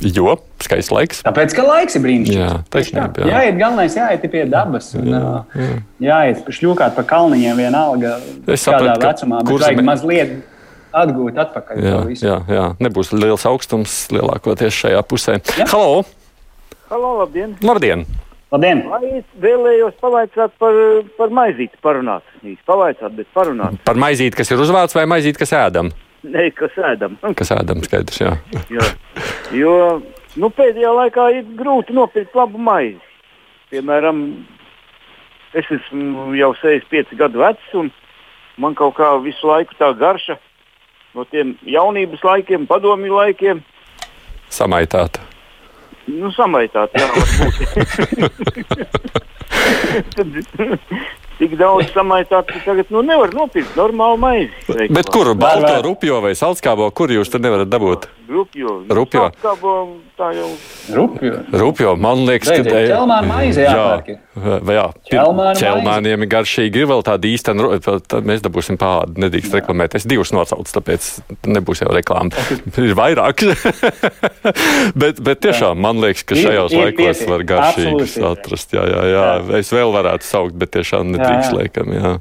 Jo 0.00 0.38
skaists 0.62 0.92
laiks. 0.94 1.20
Tāpēc, 1.26 1.52
ka 1.56 1.64
laiks 1.66 1.98
ir 1.98 2.04
brīnišķīgs. 2.06 2.38
Jā, 2.38 2.52
taisnība. 2.72 3.26
Jā, 3.26 3.42
jāiet 3.42 3.58
galvenais, 3.60 3.96
jāiet 3.98 4.24
pie 4.32 4.46
dabas. 4.48 4.88
Un, 4.96 5.10
jā, 5.12 5.34
jā. 5.58 5.76
Jāiet 6.06 6.48
šļūkāt 6.48 6.96
pa 6.96 7.04
kalniņiem 7.12 7.60
vienalga. 7.60 8.16
Es 8.46 8.64
sapratu, 8.64 8.88
kādā 8.94 9.12
vecumā, 9.12 9.42
bet 9.44 9.62
vajag 9.66 9.84
mazliet 9.86 10.34
atgūt 10.96 11.38
atpakaļ. 11.44 11.84
Jā, 11.84 12.00
jā, 12.24 12.40
jā, 12.56 12.66
nebūs 12.82 13.12
liels 13.16 13.46
augstums 13.48 14.00
lielākoties 14.12 14.80
šajā 14.80 15.04
pusē. 15.08 15.38
Jā. 15.60 15.68
Halo! 15.72 16.04
Halo, 16.88 17.16
labdien! 17.22 17.56
Labdien! 17.64 18.08
Labdien! 18.52 18.82
Vai 18.84 19.06
es 19.16 19.28
vēlējos 19.40 19.94
pavaicāt 20.02 20.52
par, 20.60 20.76
par 21.16 21.30
maizīti 21.32 21.78
parunāt? 21.84 22.24
Īsti 22.44 22.66
pavaicāt, 22.68 23.14
bet 23.16 23.30
parunāt. 23.32 23.78
Par 23.88 23.96
maizīti, 23.96 24.36
kas 24.36 24.52
ir 24.52 24.60
uzvārds 24.60 24.96
vai 24.98 25.06
maizīti, 25.08 25.40
kas 25.40 25.54
ēdam? 25.56 25.88
Nē, 26.22 26.50
kas 26.54 26.76
ēdam. 26.76 27.16
Kas 27.38 27.50
ēdam, 27.56 27.80
skaidrs, 27.82 28.20
jā. 28.20 28.34
jā. 28.70 28.90
Jo 29.56 29.72
nu, 30.36 30.52
pēdējā 30.52 30.92
laikā 30.98 31.30
ir 31.38 31.48
grūti 31.58 31.96
nopirkt 31.96 32.36
labu 32.36 32.60
maizi. 32.60 33.00
Piemēram, 33.72 34.20
es 35.56 35.72
esmu 35.72 36.28
jau 36.36 36.52
65 36.60 37.16
gadu 37.18 37.42
vecs, 37.42 37.74
un 37.74 37.88
man 38.60 38.76
kaut 38.78 38.98
kā 39.00 39.14
visu 39.24 39.48
laiku 39.48 39.74
tā 39.80 39.90
garša 39.96 40.36
no 41.16 41.24
tiem 41.32 41.56
jaunības 41.64 42.22
laikiem, 42.28 42.68
padomju 42.68 43.16
laikiem. 43.16 43.64
Samaitāta. 44.52 45.31
Nu, 46.10 46.32
samaitāta, 46.34 46.98
jā, 46.98 47.06
varbūt. 47.14 47.62
tik 51.42 51.56
daudz 51.58 51.90
samaitāt, 51.94 52.50
ka 52.50 52.60
tagad 52.64 52.90
nu, 52.94 53.02
nevar 53.06 53.32
nopirkt 53.34 53.74
normālu 53.78 54.18
maizi. 54.22 54.52
Veiklā. 54.68 54.94
Bet 54.98 55.10
kur? 55.14 55.32
Balto 55.38 55.74
rupjo 55.86 56.20
vai 56.24 56.34
salskābo? 56.38 56.88
Kur 56.94 57.12
jūs 57.14 57.32
tur 57.32 57.42
nevarat 57.42 57.70
dabūt? 57.72 58.06
Rupjo. 58.30 58.82
Rupjo. 58.90 59.28
Salskābo, 59.30 59.74
tā 60.18 60.32
jau. 60.38 60.50
Rupjo. 60.90 61.32
Rupjo. 61.52 61.94
Man 62.00 62.24
liekas, 62.26 62.50
ka 62.50 62.64
tā 62.66 62.80
ir. 62.86 62.94
Maize. 63.28 63.62
Jā, 63.62 64.02
jā. 64.74 64.86
ķelmāniem 65.60 66.24
ir 66.24 66.30
garšīgi. 66.32 66.82
Ir 66.82 66.88
vēl 66.90 67.04
tāda 67.06 67.28
īsta, 67.30 67.54
tad 67.82 68.26
mēs 68.28 68.42
dabūsim 68.44 68.78
pāri. 68.80 69.14
Nedrīkst 69.22 69.54
reklamēt. 69.60 69.96
Es 69.98 70.08
divus 70.08 70.34
nosaucu, 70.34 70.74
tāpēc 70.78 71.08
nebūs 71.46 71.84
jau 71.84 71.92
reklāma. 71.94 72.46
ir 72.88 72.96
vairāk. 72.98 73.46
bet, 75.02 75.22
bet 75.22 75.44
tiešām 75.46 75.78
man 75.82 76.02
liekas, 76.02 76.26
ka 76.26 76.38
šajos 76.40 76.74
ir, 76.74 76.86
laikos 76.88 77.22
ir 77.22 77.34
var 77.36 77.46
garšīgus 77.54 78.18
atrast. 78.32 78.74
Jā, 78.74 78.86
jā, 78.88 79.04
jā. 79.12 79.26
jā. 79.38 79.60
Es 79.62 79.72
vēl 79.74 79.94
varētu 79.94 80.28
saukt, 80.28 80.58
bet 80.58 80.74
tiešām 80.74 81.14
nedrīkst 81.14 81.58
liekam. 81.58 81.94
Jā. 81.94 82.02
Jā, 82.02 82.16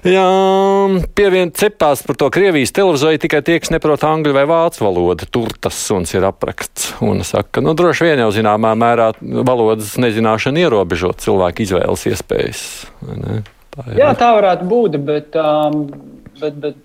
pievienot 0.00 1.58
cepās 1.60 2.02
par 2.06 2.16
to 2.16 2.30
Krievijas 2.32 2.72
televīziju 2.76 3.20
tikai 3.20 3.42
tie, 3.44 3.58
kas 3.60 3.72
neprot 3.74 4.04
angļu 4.06 4.32
vai 4.36 4.46
vācu 4.48 4.86
valodu. 4.86 5.28
Tur 5.28 5.52
tas 5.60 5.76
suns 5.76 6.14
ir 6.16 6.24
apraksts. 6.24 6.94
Un 7.04 7.20
saka, 7.26 7.60
nu, 7.64 7.74
droši 7.76 8.08
vien 8.08 8.22
jau 8.24 8.30
zināmā 8.34 8.72
mērā 8.80 9.10
valodas 9.20 9.96
nezināšana 10.00 10.64
ierobežo 10.64 11.12
cilvēku 11.20 11.66
izvēles 11.66 12.06
iespējas. 12.12 12.62
Tā 13.70 13.86
ir. 13.90 13.98
Jā, 14.00 14.14
tā 14.18 14.32
varētu 14.38 14.70
būt, 14.70 14.96
bet, 15.04 15.36
um, 15.38 15.84
bet, 16.40 16.56
bet 16.62 16.80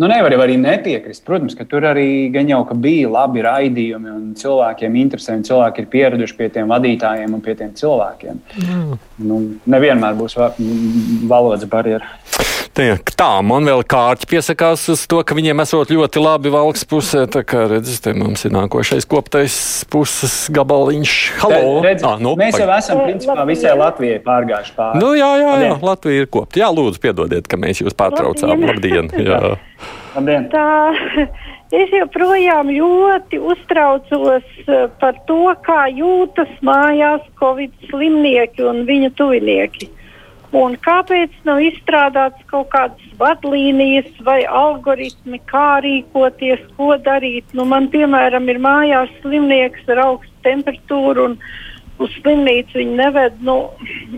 Nu, 0.00 0.08
nevar 0.08 0.32
arī 0.32 0.54
nepiekrist. 0.56 1.26
Protams, 1.26 1.52
ka 1.58 1.66
tur 1.68 1.84
arī 1.84 2.30
jau 2.48 2.62
bija 2.72 3.10
labi 3.12 3.42
raidījumi, 3.44 4.12
un 4.14 4.30
cilvēkiem 4.40 4.96
interesē, 4.96 5.36
un 5.36 5.44
cilvēki 5.44 5.84
ir 5.84 5.90
pieraduši 5.92 6.38
pie 6.38 6.48
tiem 6.54 6.72
vadītājiem 6.72 7.34
un 7.36 7.42
pie 7.44 7.54
tiem 7.58 7.74
cilvēkiem. 7.76 8.40
Mm. 8.62 8.94
Nu, 9.28 9.42
nevienmēr 9.68 10.16
būs 10.16 10.38
va 10.40 10.54
valodas 11.28 11.68
barjera. 11.68 12.08
Tā, 12.80 13.28
man 13.44 13.66
vēl 13.68 13.82
kārķi 13.84 14.28
piesakās 14.30 14.86
uz 14.92 15.02
to, 15.10 15.20
ka 15.26 15.36
viņiem 15.36 15.60
esot 15.64 15.90
ļoti 15.92 16.22
labi 16.22 16.52
valks 16.54 16.86
pusē. 16.88 17.26
Tā 17.30 17.42
kā 17.44 17.66
redzes, 17.68 18.00
te 18.00 18.14
mums 18.16 18.46
ir 18.48 18.54
nākošais 18.54 19.04
koptais 19.10 19.56
puses 19.92 20.34
gabaliņš. 20.54 21.16
Halo! 21.42 21.82
Redz, 21.84 22.06
ah, 22.08 22.16
nu, 22.22 22.32
mēs 22.40 22.56
jau 22.60 22.70
esam 22.76 23.02
principā 23.04 23.44
visai 23.48 23.74
Latvijai 23.76 24.22
pārgājuši 24.24 24.74
pāri. 24.78 25.02
Nu, 25.02 25.12
jā, 25.18 25.28
jā, 25.42 25.52
jā, 25.66 25.76
Latvija 25.84 26.24
ir 26.24 26.32
kopta. 26.32 26.62
Jā, 26.62 26.70
lūdzu, 26.72 27.02
piedodiet, 27.04 27.50
ka 27.50 27.60
mēs 27.60 27.82
jūs 27.84 27.96
pārtraucām. 27.98 28.56
Labdien! 28.70 29.12
Jā. 29.30 29.54
Labdien. 30.14 30.48
Tā, 30.52 30.64
es 31.82 31.92
joprojām 31.94 32.72
ļoti 32.72 33.40
uztraucos 33.52 34.66
par 35.02 35.20
to, 35.28 35.42
kā 35.66 35.84
jūtas 35.92 36.52
mājās 36.66 37.26
Covid 37.40 37.74
slimnieki 37.90 38.64
un 38.70 38.84
viņu 38.88 39.12
tuvinieki. 39.18 39.90
Un 40.56 40.74
kāpēc 40.82 41.34
nav 41.46 41.60
izstrādāts 41.62 42.42
kaut 42.50 42.72
kādas 42.72 43.10
vadlīnijas 43.20 44.08
vai 44.26 44.40
algoritmi, 44.42 45.38
kā 45.46 45.78
rīkoties, 45.84 46.64
ko 46.74 46.96
darīt? 46.98 47.46
Nu, 47.54 47.66
man, 47.70 47.86
piemēram, 47.92 48.48
ir 48.50 48.58
mājās 48.62 49.12
slimnieks 49.20 49.86
ar 49.94 50.02
augstu 50.08 50.34
temperatūru 50.42 51.28
un 51.28 51.36
uz 52.02 52.16
slimnīcu 52.18 52.80
viņu 52.80 52.96
neved. 52.98 53.38
Nu, 53.46 53.56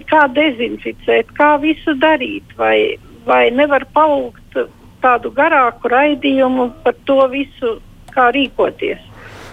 kā 0.09 0.25
dezinficēt, 0.33 1.35
kā 1.37 1.59
visu 1.61 1.99
darīt? 2.01 2.57
Vai, 2.57 2.97
vai 3.29 3.45
nevar 3.53 3.85
palūgt 3.93 4.57
tādu 5.05 5.33
garāku 5.37 5.91
raidījumu 5.93 6.71
par 6.87 6.97
to 7.05 7.27
visu, 7.29 7.75
kā 8.15 8.31
rīkoties? 8.33 9.11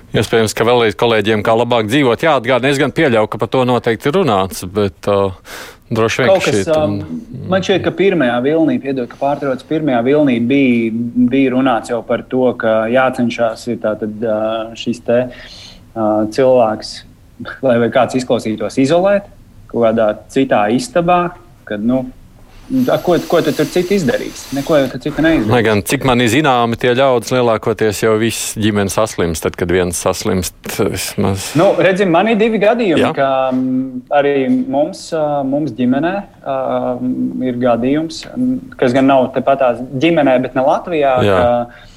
Iespējams, 0.09 0.55
ka 0.57 0.65
vēlreiz 0.65 0.95
kolēģiem, 0.97 1.43
kā 1.45 1.53
labāk 1.53 1.89
dzīvot, 1.91 2.23
jāatgādina. 2.25 2.71
Es 2.71 2.79
gan 2.81 2.95
pieļauju, 2.95 3.29
ka 3.29 3.41
par 3.43 3.51
to 3.53 3.65
noteikti 3.69 4.13
runāts, 4.15 4.63
bet 4.73 5.05
uh, 5.11 5.51
droši 5.89 6.23
vien 6.23 6.31
kaut 6.31 6.45
kas 6.45 6.59
tāds. 6.67 6.77
Um, 6.77 7.47
man 7.51 7.65
šķiet, 7.65 7.81
ka 7.85 7.93
pirmajā 7.97 8.37
vilnī, 8.45 8.77
piedod, 8.83 9.09
ka 9.11 9.19
pārtrauc, 9.19 9.63
pirmajā 9.69 10.03
vilnī 10.05 10.37
bija, 10.51 10.93
bija 11.31 11.55
runāts 11.55 11.93
jau 11.93 12.01
par 12.05 12.23
to, 12.29 12.45
ka 12.61 12.75
jācenšas 12.91 13.65
ir 13.73 13.81
tātad, 13.83 14.15
uh, 14.23 14.71
šis 14.79 15.01
te 15.05 15.19
uh, 15.29 16.23
cilvēks, 16.35 16.93
lai 17.65 17.77
kāds 17.93 18.19
izklausītos, 18.19 18.79
izolēt 18.81 19.29
kaut 19.69 19.85
kādā 19.85 20.09
citā 20.33 20.63
istabā. 20.73 21.21
Kad, 21.69 21.83
nu, 21.85 22.07
Ko, 23.03 23.15
ko 23.25 23.39
tu 23.41 23.49
tur 23.57 23.65
citu 23.65 23.95
izdarīs? 23.95 24.43
Neko 24.53 24.77
tur 24.91 25.01
citu 25.01 25.23
neizdarīs. 25.25 25.49
Lai 25.49 25.61
gan 25.65 25.81
cik 25.81 26.03
man 26.05 26.21
ir 26.21 26.29
zināmi, 26.29 26.77
tie 26.77 26.91
ļaudis 26.93 27.33
lielākoties 27.33 28.03
jau 28.03 28.13
viss 28.21 28.53
ģimenes 28.61 28.93
saslimst. 28.93 29.41
Tad, 29.45 29.57
kad 29.57 29.73
viens 29.73 29.97
saslimst, 29.97 30.53
vismaz. 30.77 31.49
Nu, 31.57 31.71
redzim, 31.81 32.13
man 32.13 32.29
ir 32.29 32.37
divi 32.37 32.61
gadījumi, 32.61 33.01
Jā. 33.01 33.11
ka 33.17 33.29
arī 34.19 34.35
mums, 34.49 35.07
mums 35.49 35.73
ģimenē 35.77 36.15
ir 37.49 37.61
gadījums, 37.61 38.21
kas 38.77 38.93
gan 38.93 39.09
nav 39.09 39.31
tepatās 39.33 39.81
ģimenē, 40.01 40.37
bet 40.45 40.57
ne 40.57 40.65
Latvijā. 40.69 41.15
Jā. 41.25 41.39
Ka, 41.39 41.87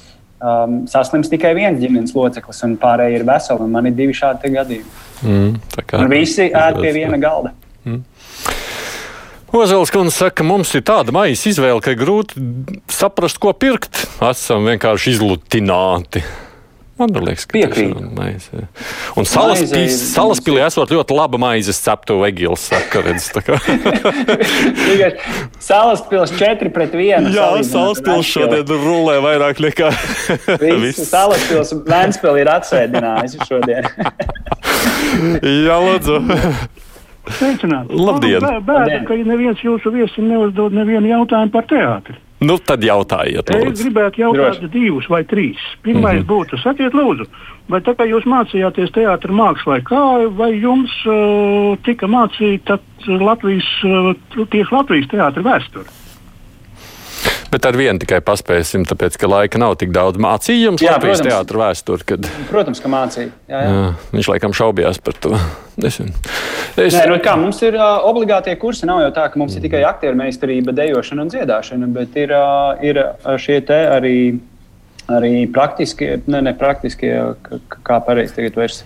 um, 0.43 0.79
saslims 0.89 1.29
tikai 1.31 1.53
viens 1.57 1.79
ģimenes 1.81 2.15
loceklis, 2.17 2.63
un 2.65 2.77
pārējie 2.81 3.21
ir 3.21 3.27
veseli. 3.27 3.69
Man 3.77 3.89
ir 3.89 3.97
divi 3.97 4.15
šādi 4.17 4.53
gadījumi. 4.57 4.97
Mm, 5.23 5.51
kā, 5.85 6.01
un 6.01 6.09
visi 6.11 6.49
ēd 6.49 6.81
pie 6.81 6.91
viena 6.97 7.19
galda. 7.21 7.53
Mm. 7.85 8.01
Ozols 9.53 9.91
kundze 9.93 10.15
saka, 10.15 10.39
ka 10.41 10.45
mums 10.47 10.71
ir 10.73 10.81
tāda 10.81 11.13
maisa 11.13 11.51
izvēle, 11.51 11.81
ka 11.83 11.93
grūti 11.97 12.41
saprast, 12.89 13.37
ko 13.41 13.53
pirkt. 13.53 14.07
Esam 14.25 14.65
vienkārši 14.65 15.13
izlutināti. 15.13 16.23
Man 16.97 17.09
liekas, 17.25 17.47
ka 17.49 17.57
ir 17.57 17.93
maize. 18.13 18.67
Un 19.17 19.25
salaspils, 19.25 19.95
salaspilī 20.13 20.61
esot 20.61 20.91
ļoti 20.93 21.15
laba 21.17 21.39
maizes 21.41 21.79
ceptu 21.81 22.19
Egils 22.27 22.67
saka, 22.69 23.01
redz, 23.05 23.31
tā 23.33 23.41
kā. 23.45 23.57
salaspils 25.69 26.35
4 26.37 26.69
pret 26.73 26.93
1. 26.93 27.29
Jā, 27.33 27.49
salaspils 27.65 28.29
šodien 28.29 28.73
rulē 28.85 29.17
vairāk 29.25 29.61
nekā. 29.65 29.89
Viss 30.85 31.09
salaspils 31.09 31.73
Vēnspili 31.89 32.45
ir 32.45 32.53
atsēdinājis 32.53 33.37
šodien. 33.49 33.89
Jā, 35.65 35.81
lūdzu. 35.81 36.21
Sveicināti! 37.31 37.95
Labdien! 37.95 38.43
Bēda, 38.67 38.99
ka 39.07 39.15
neviens 39.15 39.61
jūsu 39.63 39.93
viesis 39.93 40.19
neuzdod 40.19 40.75
nevienu 40.75 41.07
jautājumu 41.13 41.53
par 41.53 41.67
teātri. 41.69 42.17
Nu, 42.43 42.57
tad 42.59 42.83
jautājiet, 42.83 43.47
lūdzu. 43.47 43.71
Es 43.71 43.83
gribētu 43.85 44.19
jautāt 44.19 44.57
Droši. 44.59 44.69
divus 44.73 45.07
vai 45.07 45.21
trīs. 45.23 45.59
Pirmais 45.85 46.19
mm 46.19 46.23
-hmm. 46.25 46.31
būtu, 46.31 46.59
sakiet, 46.59 46.93
lūdzu, 46.93 47.27
vai 47.71 47.79
tā 47.81 47.95
kā 47.95 48.07
jūs 48.09 48.27
mācījāties 48.27 48.91
teātris 48.91 49.31
mākslā, 49.31 49.79
kā 49.87 50.27
vai 50.35 50.51
jums 50.59 50.91
uh, 51.07 51.77
tika 51.85 52.07
mācīta 52.07 52.79
Latvijas, 53.07 53.69
uh, 53.87 54.15
tieši 54.35 54.75
Latvijas 54.75 55.07
teātris 55.07 55.45
vēsture? 55.45 56.02
Bet 57.53 57.67
ar 57.69 57.75
vienu 57.77 58.01
tikai 58.01 58.17
paspēsim, 58.25 58.81
tāpēc, 58.89 59.13
ka 59.21 59.27
laika 59.29 59.59
nav 59.61 59.75
tik 59.77 59.91
daudz 59.93 60.17
mācījums. 60.21 60.81
Jā, 60.81 60.95
Latvijas 60.95 61.21
teātris 61.21 61.59
vēsture. 61.61 62.05
Kad... 62.09 62.29
Protams, 62.49 62.81
ka 62.81 62.89
mācīja. 62.89 63.29
Jā, 63.51 63.59
jā. 63.59 63.75
Jā, 63.75 63.91
viņš 64.15 64.29
laikam 64.31 64.55
šaubījās 64.57 64.97
par 65.05 65.19
to. 65.21 65.37
Es, 65.77 65.99
es... 66.01 66.95
Nē, 66.95 67.03
nu, 67.11 67.19
kā, 67.21 67.35
mums 67.37 67.61
ir 67.61 67.77
uh, 67.77 68.01
obligātie 68.09 68.55
kursi. 68.61 68.87
Nav 68.89 69.03
jau 69.03 69.11
tā, 69.13 69.27
ka 69.29 69.41
mums 69.41 69.53
ir 69.57 69.61
tikai 69.67 69.83
aktieru 69.85 70.17
meistarība, 70.17 70.73
dejošana 70.73 71.27
un 71.27 71.29
dziedāšana, 71.33 71.91
bet 71.93 72.17
ir, 72.17 72.33
uh, 72.33 72.81
ir 72.81 73.03
šie 73.41 73.61
te 73.67 73.79
arī 73.99 74.17
arī 75.11 75.45
praktiskie, 75.51 76.21
ne, 76.31 76.39
ne 76.45 76.53
praktiskie, 76.55 77.11
kā 77.83 77.97
pareizi 78.05 78.37
tagad 78.37 78.55
vairs 78.55 78.77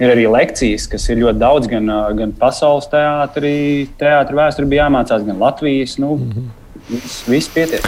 ir 0.00 0.08
arī 0.08 0.24
lekcijas, 0.32 0.86
kas 0.88 1.04
ir 1.12 1.20
ļoti 1.20 1.42
daudz, 1.42 1.68
gan, 1.68 1.90
gan 2.16 2.32
pasaules 2.38 2.88
teātrī, 2.88 3.58
teātrī 4.00 4.38
vēsture 4.38 4.70
bija 4.70 4.86
jāmācās, 4.86 5.26
gan 5.28 5.42
Latvijas. 5.42 5.98
Nu, 6.00 6.14
mm 6.16 6.30
-hmm. 6.30 6.57
Viss, 6.88 7.22
viss 7.28 7.50
pietiek. 7.52 7.84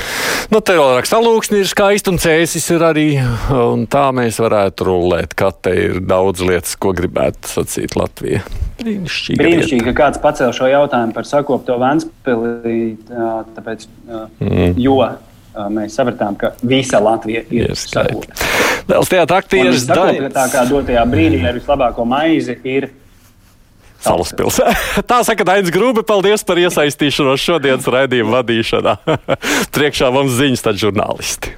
Nu, 0.53 0.61
te 0.61 0.75
vēl 0.77 0.99
raksta, 0.99 1.21
alūksni 1.21 1.63
ir 1.63 1.69
skaisti 1.71 2.13
un 2.13 2.19
cēsis 2.21 2.67
ir 2.75 2.85
arī. 2.85 3.07
Un 3.55 3.87
tā 3.91 4.11
mēs 4.17 4.41
varētu 4.43 4.89
rullēt, 4.91 5.33
ka 5.39 5.53
te 5.57 5.73
ir 5.87 6.01
daudz 6.05 6.45
lietas, 6.45 6.77
ko 6.81 6.93
gribētu 6.97 7.49
sacīt 7.49 7.97
Latvijā. 7.97 8.43
Brīnišķīgi. 8.83 9.41
Brīnišķīgi, 9.41 9.87
ka 9.89 9.97
kāds 10.03 10.21
pacēla 10.21 10.57
šo 10.57 10.69
jautājumu 10.69 11.17
par 11.17 11.29
sakopto 11.29 11.79
Vēnspili, 11.81 12.77
tāpēc, 13.57 13.89
mm. 14.43 14.79
jo 14.81 15.01
mēs 15.73 15.97
sapratām, 15.97 16.37
ka 16.41 16.53
visa 16.61 17.01
Latvija 17.01 17.45
ir 17.49 17.73
sakopta. 17.79 18.37
Vēl 18.91 19.07
teātris 19.15 19.37
aktieris. 19.39 19.87
Tā 19.89 20.47
kā 20.53 20.65
dotajā 20.69 21.05
brīdī 21.09 21.41
ar 21.47 21.57
vislabāko 21.57 22.05
maizi 22.09 22.59
ir 22.69 22.91
Salaspils. 24.01 24.61
Tā 25.11 25.21
saka 25.27 25.47
Dainis 25.47 25.73
Grūbi, 25.75 26.05
paldies 26.07 26.45
par 26.47 26.61
iesaistīšanos 26.61 27.43
šodienas 27.45 27.89
raidījuma 27.91 28.41
vadīšanā. 28.41 28.97
Priekšā 29.77 30.13
mums 30.15 30.39
ziņas, 30.41 30.65
tad 30.69 30.81
žurnālisti. 30.81 31.57